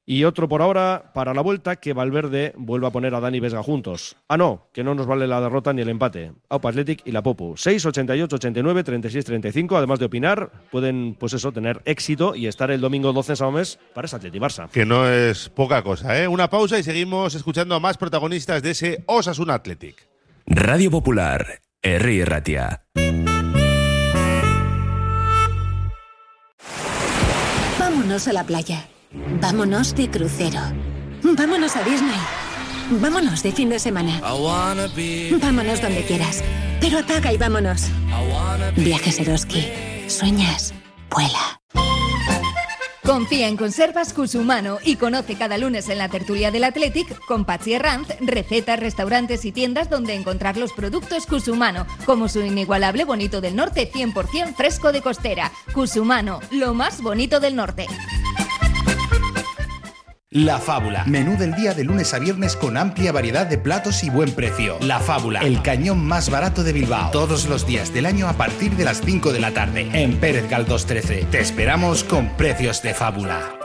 Y 0.08 0.24
otro 0.24 0.48
por 0.48 0.62
ahora 0.62 1.12
para 1.16 1.34
la 1.34 1.42
vuelta 1.42 1.78
que 1.78 1.94
Valverde 1.94 2.54
vuelva 2.58 2.90
a 2.90 2.92
poner 2.92 3.16
a 3.16 3.20
Dani 3.20 3.40
Vesga 3.40 3.64
juntos. 3.64 4.18
Ah, 4.28 4.38
no, 4.38 4.68
que 4.72 4.84
no 4.84 4.94
nos 4.94 5.08
vale 5.08 5.26
la 5.26 5.42
derrota 5.42 5.74
ni 5.74 5.82
el 5.82 5.90
empate. 5.90 6.32
Aupa 6.48 6.70
Athletic 6.70 7.02
y 7.06 7.12
la 7.12 7.24
Popu. 7.24 7.58
6, 7.58 7.88
88, 7.88 8.36
89, 8.36 8.84
36, 8.84 9.26
35. 9.26 9.78
Además 9.78 9.98
de 9.98 10.06
opinar, 10.06 10.52
pueden, 10.72 11.16
pues 11.20 11.34
eso, 11.34 11.52
tener 11.52 11.82
éxito 11.86 12.36
y 12.36 12.46
estar 12.46 12.70
el 12.70 12.82
domingo 12.82 13.14
12 13.14 13.32
en 13.32 13.36
Samamés 13.36 13.80
para 13.96 14.06
ese 14.06 14.18
Atleti 14.18 14.38
Barça. 14.38 14.70
Que 14.70 14.86
no 14.86 15.10
es 15.10 15.50
poca 15.50 15.82
cosa, 15.82 16.22
¿eh? 16.22 16.28
Una 16.28 16.52
pausa 16.52 16.78
y 16.78 16.84
seguimos 16.84 17.34
escuchando 17.34 17.74
a 17.74 17.80
más 17.80 17.98
protagonistas 17.98 18.62
de 18.62 18.72
ese 18.72 19.04
Osasuna 19.08 19.56
Athletic. 19.56 20.08
Radio 20.46 20.92
Popular, 20.92 21.62
Herri 21.82 22.24
Ratia. 22.24 22.84
Vámonos 27.80 28.28
a 28.28 28.34
la 28.34 28.44
playa. 28.44 28.88
Vámonos 29.12 29.96
de 29.96 30.10
crucero. 30.10 30.60
Vámonos 31.24 31.76
a 31.76 31.84
Disney. 31.84 32.20
Vámonos 32.92 33.42
de 33.44 33.52
fin 33.52 33.70
de 33.70 33.80
semana. 33.80 34.20
Vámonos 34.22 35.82
donde 35.82 36.04
quieras. 36.08 36.44
Pero 36.80 37.00
apaga 37.00 37.34
y 37.34 37.38
vámonos. 37.38 37.88
Viajes 38.76 39.20
Eroski. 39.20 39.72
Sueñas. 40.08 40.74
Vuela. 41.10 41.60
Confía 43.06 43.48
en 43.48 43.56
Conservas 43.56 44.14
Cusumano 44.14 44.80
y 44.84 44.96
conoce 44.96 45.36
cada 45.36 45.60
lunes 45.60 45.90
en 45.90 46.00
la 46.00 46.10
tertulia 46.10 46.50
del 46.50 46.64
Athletic 46.64 47.24
con 47.28 47.46
Patsy 47.46 47.74
Herranz 47.74 48.08
recetas, 48.20 48.80
restaurantes 48.80 49.46
y 49.46 49.52
tiendas 49.52 49.92
donde 49.92 50.16
encontrar 50.16 50.58
los 50.58 50.74
productos 50.74 51.28
Cusumano, 51.28 51.86
como 52.08 52.28
su 52.28 52.42
inigualable 52.42 53.06
bonito 53.06 53.42
del 53.42 53.56
norte 53.56 53.92
100% 53.92 54.56
fresco 54.56 54.92
de 54.92 55.02
costera. 55.02 55.52
Cusumano, 55.72 56.40
lo 56.50 56.74
más 56.74 57.02
bonito 57.04 57.40
del 57.40 57.56
norte. 57.56 57.86
La 60.36 60.60
Fábula. 60.60 61.06
Menú 61.06 61.38
del 61.38 61.56
día 61.56 61.74
de 61.74 61.86
lunes 61.86 62.14
a 62.14 62.20
viernes 62.20 62.58
con 62.58 62.76
amplia 62.76 63.14
variedad 63.14 63.48
de 63.48 63.58
platos 63.58 64.04
y 64.04 64.10
buen 64.10 64.34
precio. 64.34 64.78
La 64.82 65.00
Fábula. 65.00 65.40
El 65.40 65.62
cañón 65.62 66.06
más 66.06 66.30
barato 66.30 66.62
de 66.62 66.74
Bilbao. 66.74 67.10
Todos 67.12 67.48
los 67.48 67.66
días 67.66 67.94
del 67.94 68.06
año 68.06 68.28
a 68.28 68.34
partir 68.34 68.76
de 68.76 68.84
las 68.84 69.00
5 69.00 69.32
de 69.32 69.40
la 69.40 69.52
tarde. 69.52 69.90
En 69.94 70.18
Pérez 70.18 70.50
Galdós 70.50 70.88
13. 70.88 71.28
Te 71.32 71.40
esperamos 71.40 72.04
con 72.04 72.28
precios 72.36 72.82
de 72.82 72.94
fábula. 72.94 73.65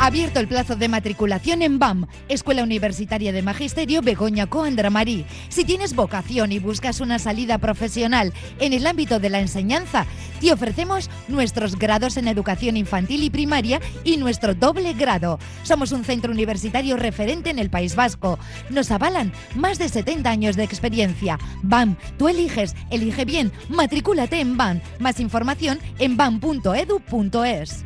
Abierto 0.00 0.40
el 0.40 0.48
plazo 0.48 0.76
de 0.76 0.88
matriculación 0.88 1.62
en 1.62 1.78
BAM, 1.78 2.06
Escuela 2.28 2.62
Universitaria 2.62 3.32
de 3.32 3.42
Magisterio 3.42 4.02
Begoña 4.02 4.46
Coandramarí. 4.46 5.24
Si 5.48 5.64
tienes 5.64 5.94
vocación 5.94 6.52
y 6.52 6.58
buscas 6.58 7.00
una 7.00 7.18
salida 7.18 7.58
profesional 7.58 8.32
en 8.58 8.72
el 8.72 8.86
ámbito 8.86 9.18
de 9.18 9.30
la 9.30 9.40
enseñanza, 9.40 10.06
te 10.40 10.52
ofrecemos 10.52 11.08
nuestros 11.28 11.78
grados 11.78 12.16
en 12.16 12.28
educación 12.28 12.76
infantil 12.76 13.22
y 13.22 13.30
primaria 13.30 13.80
y 14.02 14.16
nuestro 14.16 14.54
doble 14.54 14.92
grado. 14.92 15.38
Somos 15.62 15.92
un 15.92 16.04
centro 16.04 16.32
universitario 16.32 16.96
referente 16.96 17.50
en 17.50 17.58
el 17.58 17.70
País 17.70 17.94
Vasco. 17.94 18.38
Nos 18.68 18.90
avalan 18.90 19.32
más 19.54 19.78
de 19.78 19.88
70 19.88 20.28
años 20.28 20.56
de 20.56 20.64
experiencia. 20.64 21.38
BAM, 21.62 21.96
tú 22.18 22.28
eliges, 22.28 22.74
elige 22.90 23.24
bien, 23.24 23.52
matricúlate 23.68 24.40
en 24.40 24.56
BAM. 24.56 24.80
Más 24.98 25.20
información 25.20 25.78
en 25.98 26.16
bam.edu.es. 26.16 27.84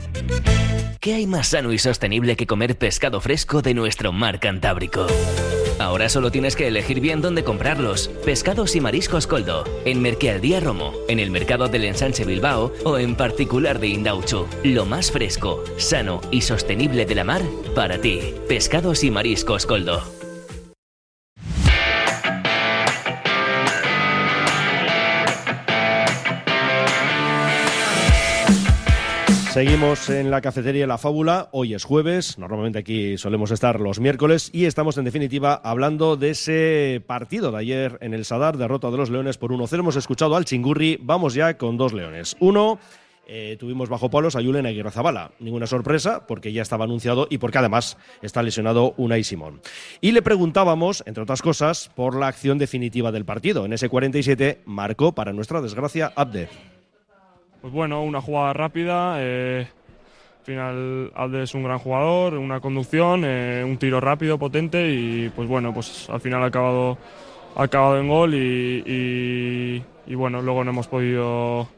¿Qué 1.01 1.15
hay 1.15 1.27
más 1.29 1.49
sano 1.49 1.73
y 1.73 1.79
sostenible 1.79 1.98
que 2.37 2.47
comer 2.47 2.77
pescado 2.77 3.21
fresco 3.21 3.63
de 3.63 3.75
nuestro 3.75 4.13
mar 4.13 4.41
Cantábrico? 4.41 5.07
Ahora 5.79 6.09
solo 6.09 6.31
tienes 6.31 6.57
que 6.57 6.67
elegir 6.67 7.01
bien 7.01 7.21
dónde 7.21 7.45
comprarlos. 7.45 8.09
Pescados 8.25 8.75
y 8.75 8.81
mariscos 8.81 9.27
Coldo, 9.27 9.65
en 9.85 10.03
Merquealdía 10.03 10.61
Romo, 10.61 10.93
en 11.09 11.21
el 11.21 11.31
mercado 11.31 11.69
del 11.69 11.85
Ensanche 11.85 12.25
Bilbao 12.25 12.73
o 12.85 12.99
en 12.99 13.15
particular 13.15 13.79
de 13.79 13.89
Indauchu. 13.89 14.47
Lo 14.65 14.87
más 14.87 15.11
fresco, 15.13 15.63
sano 15.77 16.21
y 16.31 16.41
sostenible 16.41 17.07
de 17.07 17.15
la 17.15 17.25
mar 17.25 17.43
para 17.75 18.01
ti. 18.01 18.35
Pescados 18.49 19.05
y 19.05 19.11
mariscos 19.11 19.67
Coldo. 19.67 20.18
Seguimos 29.51 30.11
en 30.11 30.31
la 30.31 30.43
cafetería 30.43 30.87
La 30.87 30.99
Fábula. 30.99 31.49
Hoy 31.53 31.73
es 31.73 31.85
jueves, 31.85 32.39
normalmente 32.39 32.79
aquí 32.79 33.17
solemos 33.17 33.51
estar 33.51 33.81
los 33.81 33.99
miércoles 33.99 34.51
y 34.53 34.67
estamos 34.67 34.99
en 34.99 35.05
definitiva 35.05 35.55
hablando 35.65 36.17
de 36.17 36.31
ese 36.31 37.03
partido 37.07 37.51
de 37.51 37.59
ayer 37.59 37.99
en 38.03 38.13
el 38.13 38.27
Sadar, 38.27 38.59
derrota 38.59 38.91
de 38.91 38.99
los 38.99 39.09
Leones 39.09 39.39
por 39.39 39.51
1-0. 39.51 39.79
Hemos 39.79 39.97
escuchado 39.97 40.37
al 40.37 40.45
Chingurri, 40.45 40.99
vamos 41.01 41.33
ya 41.33 41.57
con 41.57 41.79
dos 41.79 41.95
Leones. 41.95 42.37
Uno, 42.41 42.79
eh, 43.27 43.57
tuvimos 43.59 43.89
bajo 43.89 44.11
palos 44.11 44.37
a 44.37 44.43
Julen 44.43 44.67
Aguirre 44.67 44.91
Zabala. 44.91 45.33
Ninguna 45.41 45.67
sorpresa 45.67 46.27
porque 46.27 46.53
ya 46.53 46.63
estaba 46.63 46.85
anunciado 46.85 47.27
y 47.31 47.39
porque 47.39 47.59
además 47.59 47.97
está 48.21 48.43
lesionado 48.43 48.95
Unai 48.99 49.25
Simón. 49.25 49.63
Y 50.03 50.13
le 50.13 50.21
preguntábamos, 50.21 51.03
entre 51.07 51.23
otras 51.23 51.41
cosas, 51.41 51.91
por 51.97 52.15
la 52.15 52.29
acción 52.29 52.59
definitiva 52.59 53.13
del 53.13 53.25
partido. 53.25 53.65
En 53.65 53.73
ese 53.73 53.89
47 53.89 54.61
marcó, 54.67 55.15
para 55.15 55.33
nuestra 55.33 55.63
desgracia, 55.63 56.13
Abde. 56.15 56.49
Pues 57.61 57.73
bueno, 57.73 58.03
una 58.03 58.21
jugada 58.21 58.53
rápida. 58.53 59.17
Eh, 59.19 59.67
al 60.39 60.45
final, 60.45 61.13
Alde 61.15 61.43
es 61.43 61.55
un 61.55 61.65
gran 61.65 61.79
jugador, 61.79 62.35
una 62.35 62.61
conducción, 62.61 63.23
eh, 63.25 63.63
un 63.67 63.77
tiro 63.79 64.01
rápido, 64.01 64.39
potente 64.39 64.91
y 64.91 65.29
pues 65.35 65.49
bueno, 65.49 65.75
pues 65.75 66.09
al 66.09 66.21
final 66.21 66.43
ha 66.43 66.47
acabado, 66.47 66.97
ha 67.57 67.65
acabado 67.65 67.99
en 67.99 68.09
gol 68.09 68.35
y, 68.35 69.83
bueno, 70.15 70.41
luego 70.41 70.65
no 70.65 70.71
hemos 70.71 70.87
podido 70.87 71.69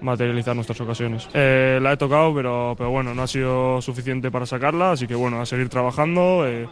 materializar 0.00 0.54
nuestras 0.54 0.80
ocasiones. 0.80 1.28
Eh, 1.34 1.78
la 1.82 1.92
he 1.92 1.96
tocado, 1.96 2.34
pero, 2.34 2.74
pero 2.78 2.90
bueno, 2.90 3.14
no 3.14 3.22
ha 3.22 3.26
sido 3.26 3.82
suficiente 3.82 4.30
para 4.30 4.46
sacarla, 4.46 4.92
así 4.92 5.06
que 5.06 5.14
bueno, 5.14 5.40
a 5.40 5.46
seguir 5.46 5.68
trabajando 5.68 6.46
eh, 6.46 6.68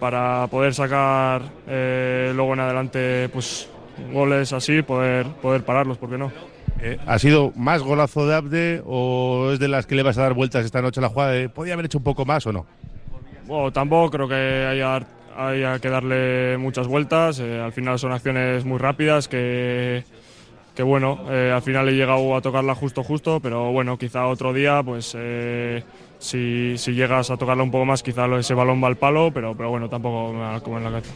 para 0.00 0.46
poder 0.48 0.74
sacar 0.74 1.42
eh, 1.68 2.32
luego 2.34 2.54
en 2.54 2.60
adelante 2.60 3.28
pues 3.28 3.68
goles 4.12 4.52
así, 4.52 4.82
poder, 4.82 5.26
poder 5.42 5.64
pararlos, 5.64 5.98
¿por 5.98 6.10
qué 6.10 6.18
no? 6.18 6.32
Eh, 6.80 6.98
¿Ha 7.06 7.18
sido 7.18 7.52
más 7.56 7.82
golazo 7.82 8.26
de 8.26 8.34
Abde 8.34 8.82
o 8.84 9.50
es 9.52 9.58
de 9.58 9.68
las 9.68 9.86
que 9.86 9.94
le 9.94 10.02
vas 10.02 10.18
a 10.18 10.22
dar 10.22 10.34
vueltas 10.34 10.64
esta 10.64 10.82
noche 10.82 11.00
a 11.00 11.02
la 11.02 11.08
jugada? 11.08 11.32
de, 11.32 11.48
¿Podía 11.48 11.72
haber 11.74 11.86
hecho 11.86 11.98
un 11.98 12.04
poco 12.04 12.24
más 12.24 12.46
o 12.46 12.52
no? 12.52 12.66
Bueno, 13.46 13.72
tampoco 13.72 14.10
creo 14.10 14.28
que 14.28 14.34
haya, 14.34 15.06
haya 15.36 15.78
que 15.78 15.88
darle 15.88 16.58
muchas 16.58 16.86
vueltas. 16.86 17.40
eh, 17.40 17.60
al 17.60 17.72
final 17.72 17.98
son 17.98 18.12
acciones 18.12 18.64
muy 18.64 18.78
rápidas 18.78 19.28
que, 19.28 20.04
que 20.74 20.82
bueno, 20.82 21.20
eh, 21.30 21.52
al 21.54 21.62
final 21.62 21.88
he 21.88 21.92
llegado 21.92 22.36
a 22.36 22.42
tocarla 22.42 22.74
justo 22.74 23.02
justo, 23.02 23.40
pero 23.40 23.72
bueno, 23.72 23.96
quizá 23.96 24.26
otro 24.26 24.52
día, 24.52 24.82
pues 24.82 25.14
eh, 25.16 25.82
si, 26.18 26.76
si 26.76 26.92
llegas 26.92 27.30
a 27.30 27.36
tocarla 27.36 27.62
un 27.62 27.70
poco 27.70 27.86
más, 27.86 28.02
quizá 28.02 28.26
ese 28.36 28.54
balón 28.54 28.82
va 28.82 28.88
al 28.88 28.96
palo, 28.96 29.30
pero, 29.32 29.56
pero 29.56 29.70
bueno, 29.70 29.88
tampoco 29.88 30.32
me 30.32 30.40
va 30.40 30.56
a 30.56 30.60
comer 30.60 30.82
la 30.82 30.90
cabeza. 30.90 31.14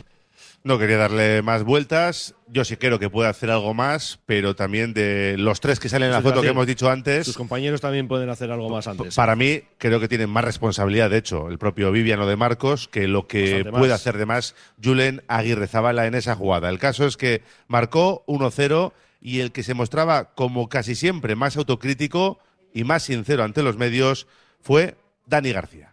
No 0.62 0.78
quería 0.78 0.98
darle 0.98 1.40
más 1.40 1.64
vueltas. 1.64 2.34
Yo 2.46 2.66
sí 2.66 2.76
creo 2.76 2.98
que 2.98 3.08
puede 3.08 3.30
hacer 3.30 3.50
algo 3.50 3.72
más, 3.72 4.18
pero 4.26 4.54
también 4.54 4.92
de 4.92 5.36
los 5.38 5.60
tres 5.60 5.80
que 5.80 5.88
salen 5.88 6.08
en 6.08 6.12
la 6.12 6.20
foto 6.20 6.42
que 6.42 6.48
hemos 6.48 6.66
dicho 6.66 6.90
antes. 6.90 7.24
Sus 7.24 7.36
compañeros 7.36 7.80
también 7.80 8.08
pueden 8.08 8.28
hacer 8.28 8.50
algo 8.50 8.68
más 8.68 8.86
antes. 8.86 9.14
Para 9.14 9.36
mí, 9.36 9.62
creo 9.78 10.00
que 10.00 10.08
tienen 10.08 10.28
más 10.28 10.44
responsabilidad, 10.44 11.08
de 11.08 11.16
hecho, 11.16 11.48
el 11.48 11.58
propio 11.58 11.90
Viviano 11.92 12.26
de 12.26 12.36
Marcos, 12.36 12.88
que 12.88 13.08
lo 13.08 13.26
que 13.26 13.64
puede 13.64 13.92
más. 13.92 14.00
hacer 14.00 14.18
de 14.18 14.26
más 14.26 14.54
Julen 14.82 15.22
Aguirre 15.28 15.66
Zabala 15.66 16.06
en 16.06 16.14
esa 16.14 16.34
jugada. 16.34 16.68
El 16.68 16.78
caso 16.78 17.06
es 17.06 17.16
que 17.16 17.42
marcó 17.66 18.22
1-0 18.26 18.92
y 19.22 19.40
el 19.40 19.52
que 19.52 19.62
se 19.62 19.72
mostraba, 19.72 20.34
como 20.34 20.68
casi 20.68 20.94
siempre, 20.94 21.36
más 21.36 21.56
autocrítico 21.56 22.38
y 22.74 22.84
más 22.84 23.04
sincero 23.04 23.44
ante 23.44 23.62
los 23.62 23.78
medios 23.78 24.26
fue 24.60 24.96
Dani 25.26 25.52
García. 25.52 25.89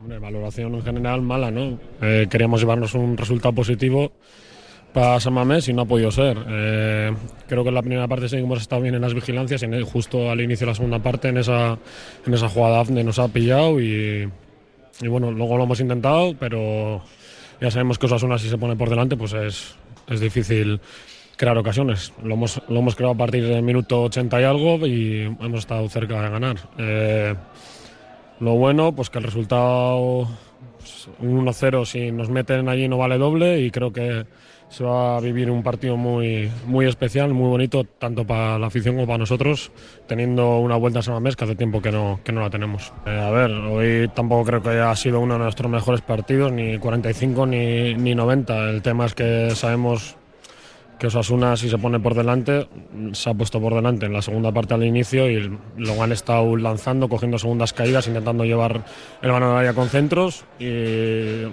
Hombre, 0.00 0.18
valoración 0.18 0.74
en 0.74 0.82
general 0.82 1.20
mala, 1.22 1.50
¿no? 1.50 1.78
Eh, 2.00 2.26
queríamos 2.30 2.60
llevarnos 2.60 2.94
un 2.94 3.16
resultado 3.16 3.54
positivo 3.54 4.12
para 4.94 5.20
San 5.20 5.34
Mamés 5.34 5.68
y 5.68 5.72
no 5.72 5.82
ha 5.82 5.84
podido 5.84 6.10
ser. 6.10 6.38
Eh, 6.48 7.12
creo 7.46 7.62
que 7.62 7.68
en 7.68 7.74
la 7.74 7.82
primera 7.82 8.08
parte 8.08 8.28
sí 8.28 8.36
hemos 8.36 8.60
estado 8.60 8.82
bien 8.82 8.94
en 8.94 9.02
las 9.02 9.14
vigilancias 9.14 9.62
y 9.62 9.66
en 9.66 9.74
el- 9.74 9.84
justo 9.84 10.30
al 10.30 10.40
inicio 10.40 10.66
de 10.66 10.70
la 10.72 10.74
segunda 10.74 10.98
parte 11.00 11.28
en 11.28 11.36
esa, 11.38 11.78
en 12.26 12.34
esa 12.34 12.48
jugada 12.48 12.82
nos 12.84 13.18
ha 13.18 13.28
pillado 13.28 13.78
y, 13.80 14.28
y 15.02 15.08
bueno, 15.08 15.30
luego 15.30 15.56
lo 15.58 15.64
hemos 15.64 15.80
intentado, 15.80 16.34
pero 16.38 17.02
ya 17.60 17.70
sabemos 17.70 17.98
que 17.98 18.06
Osasuna 18.06 18.38
si 18.38 18.48
se 18.48 18.58
pone 18.58 18.76
por 18.76 18.88
delante 18.88 19.16
pues 19.16 19.34
es, 19.34 19.74
es 20.08 20.18
difícil 20.20 20.80
crear 21.36 21.56
ocasiones. 21.58 22.12
Lo 22.24 22.34
hemos, 22.34 22.60
lo 22.68 22.78
hemos 22.80 22.96
creado 22.96 23.14
a 23.14 23.18
partir 23.18 23.46
del 23.46 23.62
minuto 23.62 24.04
80 24.04 24.40
y 24.40 24.44
algo 24.44 24.86
y 24.86 25.22
hemos 25.40 25.60
estado 25.60 25.86
cerca 25.90 26.20
de 26.22 26.30
ganar. 26.30 26.56
Eh, 26.78 27.34
Lo 28.40 28.54
bueno, 28.54 28.92
pues 28.92 29.10
que 29.10 29.18
el 29.18 29.24
resultado 29.24 30.26
pues, 30.78 31.08
un 31.20 31.44
1-0 31.44 31.84
si 31.84 32.10
nos 32.10 32.30
meten 32.30 32.68
allí 32.68 32.88
no 32.88 32.96
vale 32.96 33.18
doble 33.18 33.60
y 33.60 33.70
creo 33.70 33.92
que 33.92 34.24
se 34.70 34.84
va 34.84 35.16
a 35.16 35.20
vivir 35.20 35.50
un 35.50 35.62
partido 35.62 35.96
muy, 35.96 36.50
muy 36.64 36.86
especial, 36.86 37.34
muy 37.34 37.48
bonito, 37.48 37.84
tanto 37.84 38.24
para 38.24 38.58
la 38.58 38.68
afición 38.68 38.94
como 38.94 39.06
para 39.06 39.18
nosotros, 39.18 39.72
teniendo 40.06 40.58
una 40.58 40.76
vuelta 40.76 41.00
a 41.00 41.02
Samamés 41.02 41.34
que 41.34 41.44
hace 41.44 41.56
tiempo 41.56 41.82
que 41.82 41.90
no, 41.90 42.20
que 42.22 42.32
no 42.32 42.40
la 42.40 42.50
tenemos. 42.50 42.92
Eh, 43.04 43.10
a 43.10 43.30
ver, 43.30 43.50
hoy 43.50 44.08
tampoco 44.14 44.44
creo 44.44 44.62
que 44.62 44.70
haya 44.70 44.94
sido 44.94 45.18
uno 45.20 45.34
de 45.34 45.40
nuestros 45.40 45.70
mejores 45.70 46.00
partidos, 46.02 46.52
ni 46.52 46.78
45 46.78 47.46
ni, 47.46 47.94
ni 47.94 48.14
90. 48.14 48.70
El 48.70 48.80
tema 48.80 49.06
es 49.06 49.14
que 49.14 49.50
sabemos 49.56 50.16
que 51.00 51.06
Osasuna 51.06 51.56
si 51.56 51.70
se 51.70 51.78
pone 51.78 51.98
por 51.98 52.14
delante, 52.14 52.68
se 53.12 53.30
ha 53.30 53.34
puesto 53.34 53.58
por 53.58 53.74
delante 53.74 54.04
en 54.04 54.12
la 54.12 54.20
segunda 54.20 54.52
parte 54.52 54.74
al 54.74 54.84
inicio 54.84 55.30
y 55.30 55.58
lo 55.78 56.02
han 56.02 56.12
estado 56.12 56.54
lanzando, 56.56 57.08
cogiendo 57.08 57.38
segundas 57.38 57.72
caídas, 57.72 58.06
intentando 58.06 58.44
llevar 58.44 58.84
el 59.22 59.32
mano 59.32 59.52
de 59.52 59.58
área 59.60 59.72
con 59.72 59.88
centros 59.88 60.44
y 60.58 61.44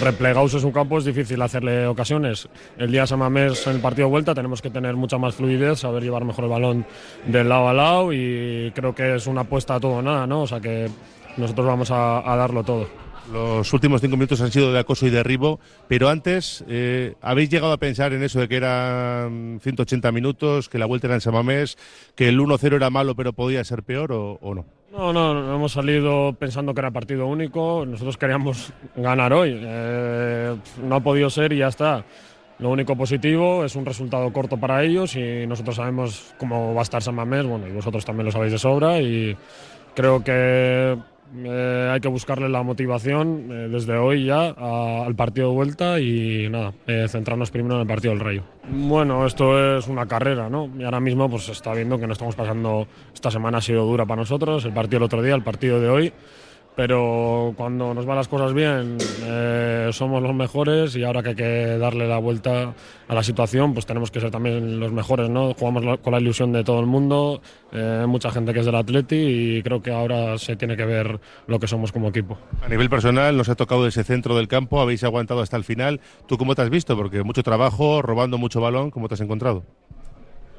replegados 0.00 0.54
en 0.54 0.60
su 0.60 0.72
campo 0.72 0.96
es 0.96 1.04
difícil 1.04 1.42
hacerle 1.42 1.86
ocasiones. 1.86 2.48
El 2.78 2.90
día 2.90 3.02
de 3.02 3.08
San 3.08 3.18
Mamés 3.18 3.66
en 3.66 3.74
el 3.74 3.80
partido 3.82 4.06
de 4.06 4.12
vuelta 4.12 4.34
tenemos 4.34 4.62
que 4.62 4.70
tener 4.70 4.96
mucha 4.96 5.18
más 5.18 5.34
fluidez, 5.34 5.80
saber 5.80 6.02
llevar 6.02 6.24
mejor 6.24 6.44
el 6.44 6.50
balón 6.50 6.86
del 7.26 7.50
lado 7.50 7.68
a 7.68 7.74
lado 7.74 8.12
y 8.14 8.72
creo 8.74 8.94
que 8.94 9.16
es 9.16 9.26
una 9.26 9.42
apuesta 9.42 9.74
a 9.74 9.80
todo 9.80 9.96
o 9.96 10.02
nada, 10.02 10.26
¿no? 10.26 10.42
O 10.42 10.46
sea 10.46 10.60
que 10.60 10.88
nosotros 11.36 11.66
vamos 11.66 11.90
a 11.90 12.22
darlo 12.24 12.64
todo. 12.64 13.01
Los 13.30 13.72
últimos 13.72 14.00
cinco 14.00 14.16
minutos 14.16 14.40
han 14.40 14.50
sido 14.50 14.72
de 14.72 14.78
acoso 14.78 15.06
y 15.06 15.10
derribo, 15.10 15.60
pero 15.86 16.08
antes, 16.08 16.64
eh, 16.68 17.14
¿habéis 17.20 17.50
llegado 17.50 17.72
a 17.72 17.76
pensar 17.76 18.12
en 18.12 18.22
eso 18.22 18.40
de 18.40 18.48
que 18.48 18.56
eran 18.56 19.60
180 19.62 20.10
minutos, 20.10 20.68
que 20.68 20.78
la 20.78 20.86
vuelta 20.86 21.06
era 21.06 21.14
en 21.14 21.20
Samamés, 21.20 21.78
que 22.16 22.28
el 22.28 22.40
1-0 22.40 22.74
era 22.74 22.90
malo 22.90 23.14
pero 23.14 23.32
podía 23.32 23.62
ser 23.64 23.82
peor 23.84 24.12
o, 24.12 24.38
o 24.40 24.54
no? 24.54 24.64
No, 24.90 25.12
no, 25.12 25.32
no 25.32 25.54
hemos 25.54 25.72
salido 25.72 26.34
pensando 26.34 26.74
que 26.74 26.80
era 26.80 26.90
partido 26.90 27.26
único. 27.26 27.86
Nosotros 27.86 28.18
queríamos 28.18 28.72
ganar 28.94 29.32
hoy. 29.32 29.58
Eh, 29.58 30.54
no 30.82 30.96
ha 30.96 31.00
podido 31.00 31.30
ser 31.30 31.52
y 31.54 31.58
ya 31.58 31.68
está. 31.68 32.04
Lo 32.58 32.68
único 32.68 32.94
positivo 32.94 33.64
es 33.64 33.74
un 33.74 33.86
resultado 33.86 34.30
corto 34.32 34.58
para 34.58 34.84
ellos 34.84 35.16
y 35.16 35.46
nosotros 35.46 35.76
sabemos 35.76 36.34
cómo 36.38 36.74
va 36.74 36.80
a 36.80 36.82
estar 36.82 37.02
San 37.02 37.14
Mamés, 37.14 37.46
bueno, 37.46 37.66
y 37.66 37.72
vosotros 37.72 38.04
también 38.04 38.26
lo 38.26 38.32
sabéis 38.32 38.52
de 38.52 38.58
sobra 38.58 39.00
y 39.00 39.34
creo 39.94 40.22
que 40.22 40.96
eh, 41.34 41.90
hay 41.92 42.00
que 42.00 42.08
buscarle 42.08 42.48
la 42.48 42.62
motivación 42.62 43.48
eh, 43.50 43.68
desde 43.70 43.96
hoy 43.96 44.26
ya 44.26 44.48
al 44.48 45.14
partido 45.14 45.48
de 45.48 45.54
vuelta 45.54 45.98
y 45.98 46.48
nada, 46.50 46.74
eh, 46.86 47.06
centrarnos 47.08 47.50
primero 47.50 47.76
en 47.76 47.80
el 47.82 47.86
partido 47.86 48.12
del 48.12 48.20
Rayo. 48.20 48.42
Bueno, 48.68 49.26
esto 49.26 49.78
es 49.78 49.88
una 49.88 50.06
carrera, 50.06 50.48
¿no? 50.48 50.70
Y 50.78 50.84
ahora 50.84 51.00
mismo 51.00 51.28
pues 51.30 51.44
se 51.44 51.52
está 51.52 51.72
viendo 51.72 51.98
que 51.98 52.06
no 52.06 52.12
estamos 52.12 52.34
pasando, 52.34 52.86
esta 53.14 53.30
semana 53.30 53.58
ha 53.58 53.62
sido 53.62 53.84
dura 53.84 54.04
para 54.04 54.20
nosotros, 54.20 54.64
el 54.64 54.72
partido 54.72 54.98
del 54.98 55.06
otro 55.06 55.22
día, 55.22 55.34
el 55.34 55.42
partido 55.42 55.80
de 55.80 55.88
hoy, 55.88 56.12
pero 56.74 57.52
cuando 57.56 57.92
nos 57.92 58.06
van 58.06 58.16
las 58.16 58.28
cosas 58.28 58.54
bien 58.54 58.96
eh, 59.24 59.90
somos 59.92 60.22
los 60.22 60.34
mejores 60.34 60.96
y 60.96 61.04
ahora 61.04 61.22
que 61.22 61.28
hay 61.30 61.34
que 61.34 61.78
darle 61.78 62.08
la 62.08 62.18
vuelta 62.18 62.74
a 63.08 63.14
la 63.14 63.22
situación 63.22 63.74
pues 63.74 63.84
tenemos 63.84 64.10
que 64.10 64.20
ser 64.20 64.30
también 64.30 64.80
los 64.80 64.92
mejores 64.92 65.28
no 65.28 65.54
jugamos 65.54 65.98
con 66.00 66.12
la 66.12 66.20
ilusión 66.20 66.52
de 66.52 66.64
todo 66.64 66.80
el 66.80 66.86
mundo 66.86 67.42
eh, 67.72 68.04
mucha 68.08 68.30
gente 68.30 68.52
que 68.54 68.60
es 68.60 68.66
del 68.66 68.74
Atleti 68.74 69.16
y 69.16 69.62
creo 69.62 69.82
que 69.82 69.92
ahora 69.92 70.38
se 70.38 70.56
tiene 70.56 70.76
que 70.76 70.86
ver 70.86 71.20
lo 71.46 71.58
que 71.58 71.66
somos 71.66 71.92
como 71.92 72.08
equipo 72.08 72.38
A 72.62 72.68
nivel 72.68 72.88
personal, 72.88 73.36
nos 73.36 73.48
ha 73.48 73.54
tocado 73.54 73.86
ese 73.86 74.04
centro 74.04 74.36
del 74.36 74.48
campo, 74.48 74.80
habéis 74.80 75.04
aguantado 75.04 75.40
hasta 75.40 75.56
el 75.56 75.64
final. 75.64 76.00
¿Tú 76.26 76.38
cómo 76.38 76.54
te 76.54 76.62
has 76.62 76.70
visto? 76.70 76.96
Porque 76.96 77.22
mucho 77.22 77.42
trabajo, 77.42 78.02
robando 78.02 78.38
mucho 78.38 78.60
balón, 78.60 78.90
¿cómo 78.90 79.08
te 79.08 79.14
has 79.14 79.20
encontrado? 79.20 79.64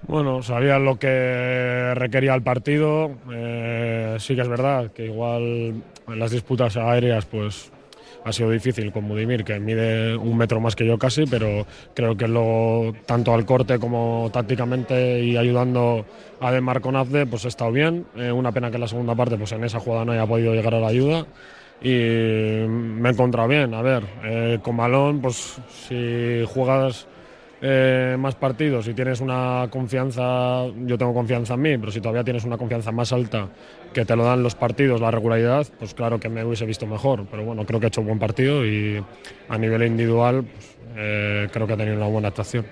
Bueno, 0.08 0.44
sabía 0.44 0.80
lo 0.80 0.98
que 1.00 1.94
requería 1.96 2.36
el 2.36 2.44
partido. 2.44 3.12
eh, 3.32 4.18
sí 4.20 4.36
que 4.36 4.42
es 4.42 4.50
verdad 4.50 4.92
que 4.92 5.06
igual 5.06 5.82
en 6.08 6.20
las 6.20 6.32
disputas 6.32 6.76
aéreas 6.78 7.26
pues 7.26 7.72
ha 8.26 8.32
sido 8.32 8.50
difícil 8.50 8.92
con 8.92 9.08
Budimir, 9.08 9.44
que 9.44 9.60
mide 9.60 10.16
un 10.16 10.38
metro 10.38 10.60
más 10.60 10.76
que 10.76 10.86
yo 10.86 10.98
casi, 10.98 11.26
pero 11.26 11.66
creo 11.94 12.16
que 12.16 12.28
lo, 12.28 12.94
tanto 13.06 13.34
al 13.34 13.46
corte 13.46 13.80
como 13.80 14.30
tácticamente 14.32 15.22
y 15.22 15.36
ayudando 15.36 16.06
a 16.40 16.52
Demar 16.52 16.82
con 16.82 16.96
pues 17.30 17.46
ha 17.46 17.48
estado 17.48 17.72
bien. 17.72 18.06
Eh, 18.16 18.32
una 18.32 18.52
pena 18.52 18.70
que 18.70 18.76
en 18.76 18.82
la 18.82 18.88
segunda 18.88 19.16
parte 19.16 19.38
pues 19.38 19.52
en 19.52 19.64
esa 19.64 19.80
jugada 19.80 20.06
no 20.06 20.12
haya 20.12 20.26
podido 20.26 20.54
llegar 20.54 20.76
a 20.76 20.80
la 20.80 20.88
ayuda. 20.88 21.26
Y 21.82 21.90
me 22.68 23.10
he 23.10 23.12
encontrado 23.12 23.48
bien. 23.48 23.74
A 23.74 23.82
ver, 23.82 24.04
eh, 24.24 24.60
con 24.62 24.78
balón, 24.78 25.20
pues 25.20 25.58
si 25.70 26.46
juegas 26.48 27.08
eh, 27.66 28.18
más 28.20 28.36
partidos 28.36 28.90
y 28.90 28.94
tienes 28.94 29.22
una 29.22 29.70
confianza, 29.70 30.66
yo 30.86 30.98
tengo 30.98 31.14
confianza 31.14 31.54
en 31.54 31.62
mí, 31.62 31.78
pero 31.78 31.94
si 31.94 32.02
todavía 32.02 32.22
tienes 32.22 32.44
una 32.44 32.58
confianza 32.58 32.92
más 32.92 33.14
alta 33.14 33.48
que 33.94 34.04
te 34.04 34.18
lo 34.18 34.26
dan 34.26 34.44
los 34.44 34.54
partidos, 34.54 35.00
la 35.00 35.10
regularidad, 35.12 35.66
pues 35.80 35.94
claro 35.94 36.20
que 36.20 36.28
me 36.28 36.44
hubiese 36.44 36.66
visto 36.66 36.86
mejor. 36.86 37.26
Pero 37.32 37.46
bueno, 37.46 37.66
creo 37.66 37.80
que 37.80 37.86
he 37.86 37.88
hecho 37.88 38.02
un 38.02 38.08
buen 38.08 38.20
partido 38.20 38.66
y 38.66 39.02
a 39.48 39.58
nivel 39.58 39.84
individual 39.84 40.44
pues, 40.44 40.78
eh, 40.98 41.48
creo 41.54 41.66
que 41.66 41.72
ha 41.72 41.78
tenido 41.78 41.96
una 41.96 42.08
buena 42.08 42.28
actuación. 42.28 42.66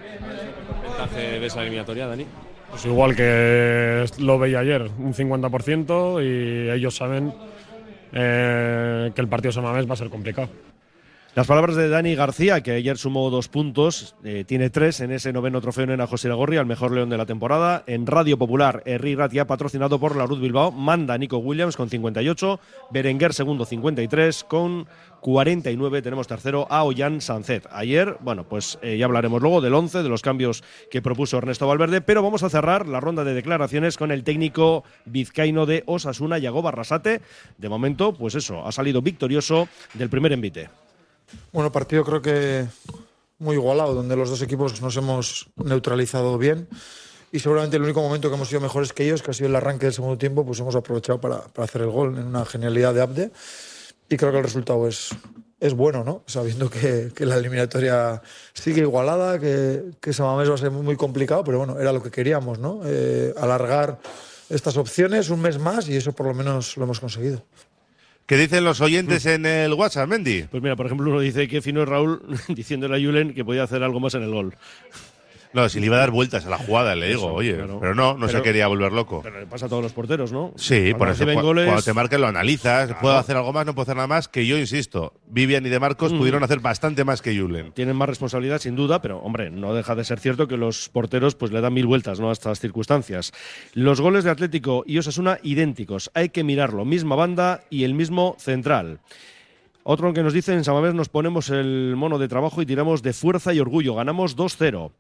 porcentaje 0.84 1.40
de 1.40 1.46
esa 1.46 1.62
eliminatoria, 1.62 2.08
Dani? 2.08 2.26
Pues 2.70 2.86
igual 2.86 3.16
que 3.16 4.06
lo 4.20 4.40
veía 4.40 4.60
ayer, 4.60 4.90
un 5.00 5.14
50% 5.14 6.22
y 6.22 6.70
ellos 6.70 6.98
saben 6.98 7.34
eh, 8.12 9.10
que 9.16 9.22
el 9.22 9.28
partido 9.30 9.52
de 9.52 9.54
San 9.54 9.64
Mamés 9.64 9.90
va 9.90 9.94
a 9.94 9.98
ser 9.98 10.10
complicado. 10.10 10.50
Las 11.34 11.48
palabras 11.48 11.78
de 11.78 11.88
Dani 11.88 12.14
García, 12.14 12.60
que 12.60 12.74
ayer 12.74 12.98
sumó 12.98 13.30
dos 13.30 13.48
puntos, 13.48 14.16
eh, 14.22 14.44
tiene 14.46 14.70
tres 14.70 15.00
en 15.00 15.14
ese 15.14 15.32
noveno 15.32 15.62
trofeo 15.62 15.86
en 15.86 16.06
José 16.06 16.28
Lagorri, 16.28 16.58
al 16.58 16.66
mejor 16.66 16.92
león 16.92 17.10
de 17.10 17.18
la 17.18 17.26
temporada. 17.26 17.86
En 17.88 18.06
Radio 18.06 18.38
Popular, 18.38 18.84
Herri 18.86 19.16
Ratia, 19.16 19.48
patrocinado 19.48 19.98
por 19.98 20.18
la 20.18 20.26
Ruth 20.26 20.42
Bilbao, 20.42 20.74
manda 20.74 21.18
Nico 21.18 21.38
Williams 21.38 21.78
con 21.78 21.90
58, 21.90 22.60
Berenguer 22.92 23.34
segundo 23.34 23.64
53, 23.64 24.44
con 24.44 24.90
49 25.22 26.02
tenemos 26.02 26.28
tercero 26.28 26.68
a 26.70 26.84
Ollán 26.84 27.22
Sancet. 27.22 27.66
Ayer, 27.72 28.18
bueno, 28.20 28.44
pues 28.44 28.78
eh, 28.82 28.98
ya 28.98 29.06
hablaremos 29.06 29.42
luego 29.42 29.62
del 29.62 29.74
11, 29.74 30.04
de 30.04 30.10
los 30.10 30.22
cambios 30.22 30.66
que 30.92 31.02
propuso 31.02 31.38
Ernesto 31.38 31.66
Valverde, 31.66 32.02
pero 32.02 32.22
vamos 32.22 32.44
a 32.44 32.50
cerrar 32.50 32.90
la 32.90 33.00
ronda 33.00 33.24
de 33.24 33.34
declaraciones 33.34 33.96
con 33.96 34.12
el 34.12 34.26
técnico 34.26 34.84
vizcaíno 35.06 35.66
de 35.66 35.84
Osasuna, 35.86 36.40
Yago 36.40 36.62
Barrasate. 36.62 37.22
De 37.58 37.70
momento, 37.70 38.12
pues 38.12 38.36
eso, 38.36 38.68
ha 38.68 38.74
salido 38.74 39.02
victorioso 39.02 39.70
del 39.94 40.10
primer 40.10 40.34
envite. 40.34 40.68
Bueno, 41.52 41.72
partido 41.72 42.04
creo 42.04 42.22
que 42.22 42.68
muy 43.40 43.56
igualado, 43.56 43.94
donde 43.94 44.16
los 44.16 44.30
dos 44.30 44.42
equipos 44.42 44.82
nos 44.82 44.96
hemos 44.98 45.50
neutralizado 45.56 46.38
bien. 46.38 46.68
Y 47.32 47.40
seguramente 47.40 47.78
el 47.78 47.84
único 47.84 48.02
momento 48.02 48.30
que 48.30 48.36
hemos 48.36 48.50
sido 48.50 48.62
mejores 48.62 48.94
que 48.94 49.06
ellos, 49.06 49.22
que 49.22 49.32
ha 49.32 49.34
sido 49.34 49.50
el 49.50 49.56
arranque 49.56 49.86
del 49.86 49.94
segundo 49.94 50.18
tiempo, 50.18 50.46
pues 50.46 50.60
hemos 50.60 50.76
aprovechado 50.76 51.20
para, 51.20 51.42
para 51.42 51.66
hacer 51.66 51.82
el 51.82 51.90
gol 51.90 52.18
en 52.18 52.28
una 52.28 52.46
genialidad 52.46 52.94
de 52.94 53.02
Abde. 53.02 53.32
Y 54.10 54.18
creo 54.18 54.32
que 54.32 54.38
el 54.38 54.44
resultado 54.44 54.88
es, 54.88 55.10
es 55.62 55.74
bueno, 55.74 56.04
¿no? 56.04 56.24
Sabiendo 56.26 56.70
que, 56.70 57.12
la 57.20 57.38
eliminatoria 57.38 58.22
sigue 58.54 58.82
igualada, 58.82 59.40
que, 59.40 59.92
que 60.02 60.12
Samamés 60.12 60.50
va 60.50 60.56
a 60.56 60.58
ser 60.58 60.72
muy, 60.72 60.82
muy 60.82 60.98
complicado, 60.98 61.44
pero 61.44 61.60
bueno, 61.60 61.80
era 61.80 61.94
lo 61.94 62.04
que 62.04 62.12
queríamos, 62.12 62.60
¿no? 62.60 62.82
Eh, 62.84 63.34
alargar 63.38 64.00
estas 64.50 64.76
opciones 64.76 65.30
un 65.30 65.42
mes 65.42 65.58
más 65.58 65.88
y 65.88 65.96
eso 65.96 66.12
por 66.12 66.26
lo 66.26 66.34
menos 66.34 66.76
lo 66.78 66.84
hemos 66.84 67.00
conseguido. 67.00 67.44
¿Qué 68.26 68.38
dicen 68.38 68.64
los 68.64 68.80
oyentes 68.80 69.26
en 69.26 69.46
el 69.46 69.74
WhatsApp, 69.74 70.08
Mendy? 70.08 70.44
Pues 70.44 70.64
mira, 70.64 70.76
por 70.76 70.86
ejemplo, 70.86 71.10
uno 71.10 71.20
dice 71.20 71.48
que 71.48 71.62
fino 71.62 71.84
es 71.84 71.90
Raúl 71.90 72.22
diciéndole 72.48 72.96
a 72.96 73.06
Julen 73.06 73.34
que 73.34 73.44
podía 73.44 73.64
hacer 73.64 73.84
algo 73.84 74.00
más 74.00 74.14
en 74.14 74.24
el 74.24 74.32
gol. 74.32 74.56
No, 75.54 75.68
si 75.68 75.80
le 75.82 75.88
iba 75.88 75.98
a 75.98 76.00
dar 76.00 76.12
vueltas 76.12 76.46
a 76.46 76.50
la 76.50 76.58
jugada, 76.58 76.96
le 76.96 77.08
digo, 77.10 77.26
Eso, 77.26 77.34
oye, 77.34 77.56
claro. 77.56 77.80
pero 77.82 77.94
no, 77.94 78.18
no 78.18 78.28
se 78.30 78.42
quería 78.42 78.68
volver 78.68 78.94
loco. 78.94 79.20
Pero 79.22 79.40
le 79.42 79.46
pasa 79.48 79.66
a 79.66 79.70
todos 79.70 79.84
los 79.84 79.92
porteros, 79.92 80.32
¿no? 80.32 80.54
Sí, 80.56 80.92
Cuando 80.94 80.98
por 80.98 81.08
eso. 81.10 81.14
reciben 81.20 81.36
cu- 81.40 81.46
goles- 81.48 81.66
Cuando 81.66 81.82
te 81.84 81.94
marquen 81.94 82.22
lo 82.22 82.28
analizas. 82.28 82.86
Claro. 82.86 83.02
Puedo 83.02 83.18
hacer 83.18 83.36
algo 83.36 83.52
más, 83.52 83.66
no 83.66 83.74
puedo 83.76 83.84
hacer 83.84 83.96
nada 83.98 84.08
más. 84.08 84.28
Que 84.30 84.46
yo 84.48 84.58
insisto, 84.58 85.14
Vivian 85.28 85.66
y 85.66 85.70
De 85.70 85.80
Marcos 85.80 86.14
Mm. 86.14 86.18
pudieron 86.20 86.44
hacer 86.44 86.60
bastante 86.62 87.04
más 87.04 87.22
que 87.22 87.38
Julen. 87.38 87.74
Tienen 87.74 87.98
más 87.98 88.08
responsabilidad, 88.08 88.60
sin 88.60 88.76
duda, 88.78 89.02
pero 89.02 89.20
hombre, 89.20 89.50
no 89.52 89.74
deja 89.74 89.94
de 89.96 90.06
ser 90.06 90.20
cierto 90.20 90.48
que 90.48 90.56
los 90.56 90.88
porteros 90.88 91.36
pues 91.36 91.52
le 91.52 91.60
dan 91.60 91.74
mil 91.74 91.86
vueltas 91.86 92.20
¿no? 92.22 92.30
a 92.30 92.34
estas 92.34 92.60
circunstancias. 92.62 93.34
Los 93.74 94.00
goles 94.00 94.24
de 94.24 94.30
Atlético 94.32 94.84
y 94.88 94.98
Osasuna 95.00 95.38
idénticos. 95.44 96.12
Hay 96.14 96.30
que 96.30 96.44
mirarlo. 96.46 96.86
Misma 96.86 97.16
banda 97.16 97.62
y 97.70 97.84
el 97.84 97.94
mismo 97.94 98.36
central. 98.40 99.00
Otro 99.84 100.14
que 100.14 100.22
nos 100.22 100.32
dice, 100.34 100.54
en 100.54 100.64
Samamés 100.64 100.94
nos 100.94 101.10
ponemos 101.10 101.50
el 101.50 101.96
mono 101.98 102.20
de 102.20 102.28
trabajo 102.28 102.62
y 102.62 102.68
tiramos 102.68 103.02
de 103.02 103.14
fuerza 103.14 103.52
y 103.54 103.60
orgullo. 103.60 103.96
Ganamos 103.96 104.36
2-0. 104.38 104.92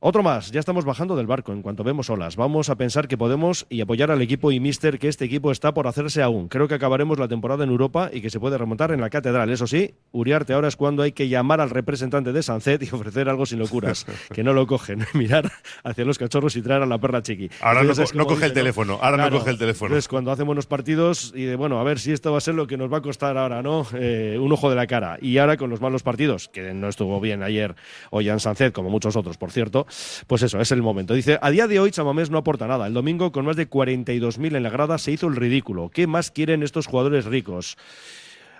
Otro 0.00 0.22
más, 0.22 0.52
ya 0.52 0.60
estamos 0.60 0.84
bajando 0.84 1.16
del 1.16 1.26
barco 1.26 1.52
en 1.52 1.60
cuanto 1.60 1.82
vemos 1.82 2.08
olas. 2.08 2.36
Vamos 2.36 2.70
a 2.70 2.76
pensar 2.76 3.08
que 3.08 3.18
podemos 3.18 3.66
y 3.68 3.80
apoyar 3.80 4.12
al 4.12 4.22
equipo 4.22 4.52
y 4.52 4.60
mister 4.60 5.00
que 5.00 5.08
este 5.08 5.24
equipo 5.24 5.50
está 5.50 5.74
por 5.74 5.88
hacerse 5.88 6.22
aún. 6.22 6.46
Creo 6.46 6.68
que 6.68 6.74
acabaremos 6.74 7.18
la 7.18 7.26
temporada 7.26 7.64
en 7.64 7.70
Europa 7.70 8.08
y 8.12 8.20
que 8.20 8.30
se 8.30 8.38
puede 8.38 8.56
remontar 8.56 8.92
en 8.92 9.00
la 9.00 9.10
catedral. 9.10 9.50
Eso 9.50 9.66
sí, 9.66 9.94
Uriarte 10.12 10.52
ahora 10.52 10.68
es 10.68 10.76
cuando 10.76 11.02
hay 11.02 11.10
que 11.10 11.28
llamar 11.28 11.60
al 11.60 11.70
representante 11.70 12.32
de 12.32 12.44
Sancet 12.44 12.80
y 12.84 12.90
ofrecer 12.94 13.28
algo 13.28 13.44
sin 13.44 13.58
locuras. 13.58 14.06
que 14.32 14.44
no 14.44 14.52
lo 14.52 14.68
cogen. 14.68 15.04
Mirar 15.14 15.50
hacia 15.82 16.04
los 16.04 16.16
cachorros 16.16 16.54
y 16.54 16.62
traer 16.62 16.82
a 16.82 16.86
la 16.86 16.98
perla 16.98 17.20
chiqui. 17.20 17.50
Ahora 17.60 17.80
Entonces 17.80 17.98
no 17.98 18.04
es 18.04 18.12
co- 18.12 18.18
no 18.18 18.24
como 18.26 18.36
coge 18.36 18.46
el 18.46 18.52
teléfono, 18.52 19.00
ahora 19.02 19.16
no 19.28 19.36
coge 19.36 19.50
el 19.50 19.58
teléfono. 19.58 19.88
Entonces 19.88 20.06
cuando 20.06 20.30
hacen 20.30 20.46
buenos 20.46 20.66
partidos 20.66 21.32
y 21.34 21.42
de 21.42 21.56
bueno, 21.56 21.80
a 21.80 21.82
ver 21.82 21.98
si 21.98 22.12
esto 22.12 22.30
va 22.30 22.38
a 22.38 22.40
ser 22.40 22.54
lo 22.54 22.68
que 22.68 22.76
nos 22.76 22.92
va 22.92 22.98
a 22.98 23.02
costar 23.02 23.36
ahora, 23.36 23.62
¿no? 23.64 23.84
Eh, 23.94 24.38
un 24.40 24.52
ojo 24.52 24.70
de 24.70 24.76
la 24.76 24.86
cara. 24.86 25.18
Y 25.20 25.38
ahora 25.38 25.56
con 25.56 25.70
los 25.70 25.80
malos 25.80 26.04
partidos, 26.04 26.46
que 26.48 26.72
no 26.72 26.86
estuvo 26.88 27.20
bien 27.20 27.42
ayer 27.42 27.74
Ollán 28.10 28.38
Sancet, 28.38 28.72
como 28.72 28.90
muchos 28.90 29.16
otros, 29.16 29.36
por 29.36 29.50
cierto, 29.50 29.86
pues 30.26 30.42
eso, 30.42 30.60
es 30.60 30.72
el 30.72 30.82
momento. 30.82 31.14
Dice, 31.14 31.38
a 31.40 31.50
día 31.50 31.66
de 31.66 31.80
hoy 31.80 31.90
Chamamés 31.90 32.30
no 32.30 32.38
aporta 32.38 32.66
nada. 32.66 32.86
El 32.86 32.94
domingo, 32.94 33.32
con 33.32 33.44
más 33.44 33.56
de 33.56 33.68
42.000 33.68 34.56
en 34.56 34.62
la 34.62 34.70
grada, 34.70 34.98
se 34.98 35.12
hizo 35.12 35.26
el 35.26 35.36
ridículo. 35.36 35.90
¿Qué 35.90 36.06
más 36.06 36.30
quieren 36.30 36.62
estos 36.62 36.86
jugadores 36.86 37.24
ricos? 37.24 37.76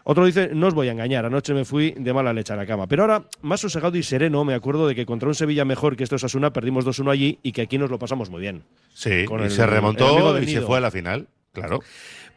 Otro 0.05 0.25
dice, 0.25 0.51
no 0.55 0.69
os 0.69 0.75
voy 0.75 0.89
a 0.89 0.93
engañar, 0.93 1.27
anoche 1.27 1.53
me 1.53 1.67
fui 1.67 1.91
de 1.99 2.15
mala 2.15 2.33
leche 2.33 2.55
a 2.55 2.57
la 2.57 2.65
cama. 2.65 2.87
Pero 2.87 3.03
ahora, 3.03 3.25
más 3.43 3.61
sosegado 3.61 3.95
y 3.99 4.03
sereno, 4.03 4.43
me 4.43 4.55
acuerdo 4.55 4.87
de 4.89 4.95
que 4.95 5.05
contra 5.05 5.29
un 5.29 5.35
Sevilla 5.35 5.67
mejor 5.67 5.97
que 5.97 6.05
esto 6.05 6.17
es 6.17 6.25
Asuna, 6.25 6.51
perdimos 6.51 6.87
2-1 6.87 7.11
allí 7.11 7.39
y 7.43 7.53
que 7.53 7.61
aquí 7.63 7.77
nos 7.77 7.91
lo 7.91 7.99
pasamos 7.99 8.31
muy 8.31 8.41
bien. 8.41 8.63
Sí, 8.95 9.27
Con 9.27 9.41
y 9.41 9.45
el- 9.45 9.51
se 9.51 9.67
remontó 9.67 10.39
y 10.41 10.47
se 10.49 10.63
fue 10.63 10.79
a 10.79 10.81
la 10.81 10.91
final. 10.91 11.29
Claro. 11.53 11.81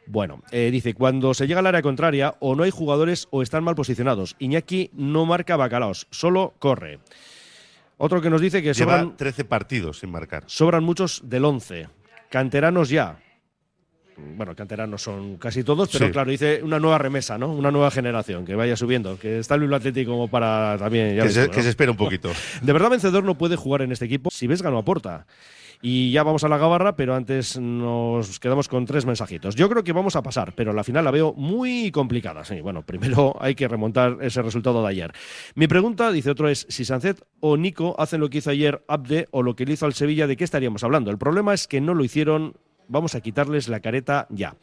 Bueno, 0.08 0.42
eh, 0.52 0.70
dice, 0.72 0.94
cuando 0.94 1.34
se 1.34 1.48
llega 1.48 1.60
al 1.62 1.68
área 1.68 1.82
contraria, 1.82 2.36
o 2.40 2.56
no 2.56 2.64
hay 2.64 2.72
jugadores 2.72 3.28
o 3.32 3.42
están 3.42 3.64
mal 3.64 3.76
posicionados. 3.76 4.36
Iñaki 4.40 4.90
no 4.94 5.26
marca 5.26 5.56
bacalaos, 5.56 6.08
solo 6.10 6.54
corre. 6.60 7.00
Otro 8.04 8.20
que 8.22 8.30
nos 8.30 8.42
dice 8.42 8.62
que 8.64 8.74
Lleva 8.74 9.00
sobran, 9.00 9.16
13 9.18 9.46
partidos 9.46 10.00
sin 10.00 10.10
marcar. 10.12 10.44
sobran 10.48 10.84
muchos 10.84 11.22
del 11.24 11.46
11. 11.46 11.88
Canteranos 12.30 12.90
ya. 12.90 13.18
Bueno, 14.36 14.56
canteranos 14.56 15.02
son 15.02 15.38
casi 15.38 15.64
todos, 15.64 15.90
pero 15.92 16.06
Sí. 16.08 16.12
claro, 16.12 16.30
dice 16.30 16.62
una 16.64 16.80
nueva 16.80 16.98
remesa, 16.98 17.38
¿no? 17.38 17.52
Una 17.52 17.72
nueva 17.72 17.90
generación 17.92 18.46
que 18.46 18.56
vaya 18.56 18.76
subiendo. 18.76 19.18
Que 19.18 19.40
está 19.40 19.56
el 19.56 19.62
Bilbao 19.62 19.78
Atlético 19.78 20.12
como 20.12 20.28
para 20.28 20.78
también. 20.78 21.16
ya 21.16 21.22
Que 21.22 21.28
ves 21.28 21.34
se, 21.34 21.46
¿no? 21.48 21.52
que 21.52 21.64
se 21.64 21.70
espere 21.70 21.92
un 21.92 21.98
poquito. 21.98 22.32
De 22.62 22.74
verdad, 22.74 22.90
vencedor 22.90 23.24
no 23.24 23.38
puede 23.38 23.56
jugar 23.56 23.82
en 23.84 23.92
este 23.92 24.06
equipo. 24.06 24.30
Si 24.32 24.48
Vesga 24.48 24.70
no 24.70 24.78
aporta. 24.80 25.26
Y 25.84 26.12
ya 26.12 26.22
vamos 26.22 26.44
a 26.44 26.48
la 26.48 26.60
gabarra, 26.60 26.96
pero 26.96 27.16
antes 27.16 27.60
nos 27.60 28.40
quedamos 28.40 28.68
con 28.68 28.86
tres 28.86 29.06
mensajitos. 29.06 29.56
Yo 29.56 29.68
creo 29.68 29.84
que 29.84 29.94
vamos 29.94 30.16
a 30.16 30.22
pasar, 30.22 30.54
pero 30.54 30.74
la 30.74 30.84
final 30.84 31.04
la 31.06 31.12
veo 31.12 31.34
muy 31.34 31.90
complicada. 31.90 32.46
Sí, 32.46 32.62
bueno, 32.62 32.86
primero 32.86 33.36
hay 33.42 33.56
que 33.56 33.68
remontar 33.68 34.18
ese 34.22 34.44
resultado 34.44 34.84
de 34.84 34.90
ayer. 34.90 35.12
Mi 35.56 35.68
pregunta, 35.68 36.12
dice 36.12 36.30
otro, 36.30 36.50
es 36.50 36.68
si 36.70 36.86
Sancet 36.86 37.26
o 37.40 37.58
Nico 37.58 37.96
hacen 37.98 38.22
lo 38.22 38.30
que 38.30 38.38
hizo 38.38 38.52
ayer 38.52 38.84
Abde 38.88 39.28
o 39.32 39.42
lo 39.42 39.56
que 39.56 39.66
le 39.66 39.74
hizo 39.74 39.88
al 39.88 39.94
Sevilla, 39.94 40.28
¿de 40.28 40.38
qué 40.38 40.44
estaríamos 40.44 40.84
hablando? 40.84 41.10
El 41.10 41.18
problema 41.18 41.54
es 41.54 41.68
que 41.68 41.82
no 41.82 41.96
lo 41.96 42.04
hicieron. 42.04 42.54
Vamos 42.88 43.16
a 43.16 43.22
quitarles 43.22 43.68
la 43.68 43.80
careta 43.80 44.28
ya. 44.30 44.56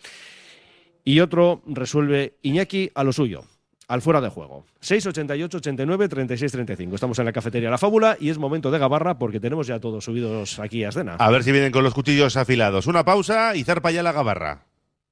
Y 1.02 1.20
otro 1.20 1.62
resuelve 1.66 2.36
Iñaki 2.42 2.90
a 2.94 3.02
lo 3.02 3.12
suyo, 3.12 3.44
al 3.88 4.02
fuera 4.02 4.20
de 4.20 4.28
juego. 4.28 4.64
688 4.80 5.56
89 5.58 6.08
36 6.08 6.52
35. 6.52 6.94
Estamos 6.94 7.18
en 7.18 7.24
la 7.24 7.32
cafetería 7.32 7.70
La 7.70 7.78
Fábula 7.78 8.16
y 8.20 8.30
es 8.30 8.38
momento 8.38 8.70
de 8.70 8.78
gabarra 8.78 9.18
porque 9.18 9.40
tenemos 9.40 9.66
ya 9.66 9.80
todos 9.80 10.04
subidos 10.04 10.58
aquí 10.58 10.84
a 10.84 10.90
escena. 10.90 11.16
A 11.18 11.30
ver 11.30 11.42
si 11.42 11.50
vienen 11.50 11.72
con 11.72 11.82
los 11.82 11.94
cuchillos 11.94 12.36
afilados. 12.36 12.86
Una 12.86 13.04
pausa 13.04 13.56
y 13.56 13.64
zarpa 13.64 13.90
ya 13.90 14.02
la 14.02 14.12
gabarra. 14.12 14.67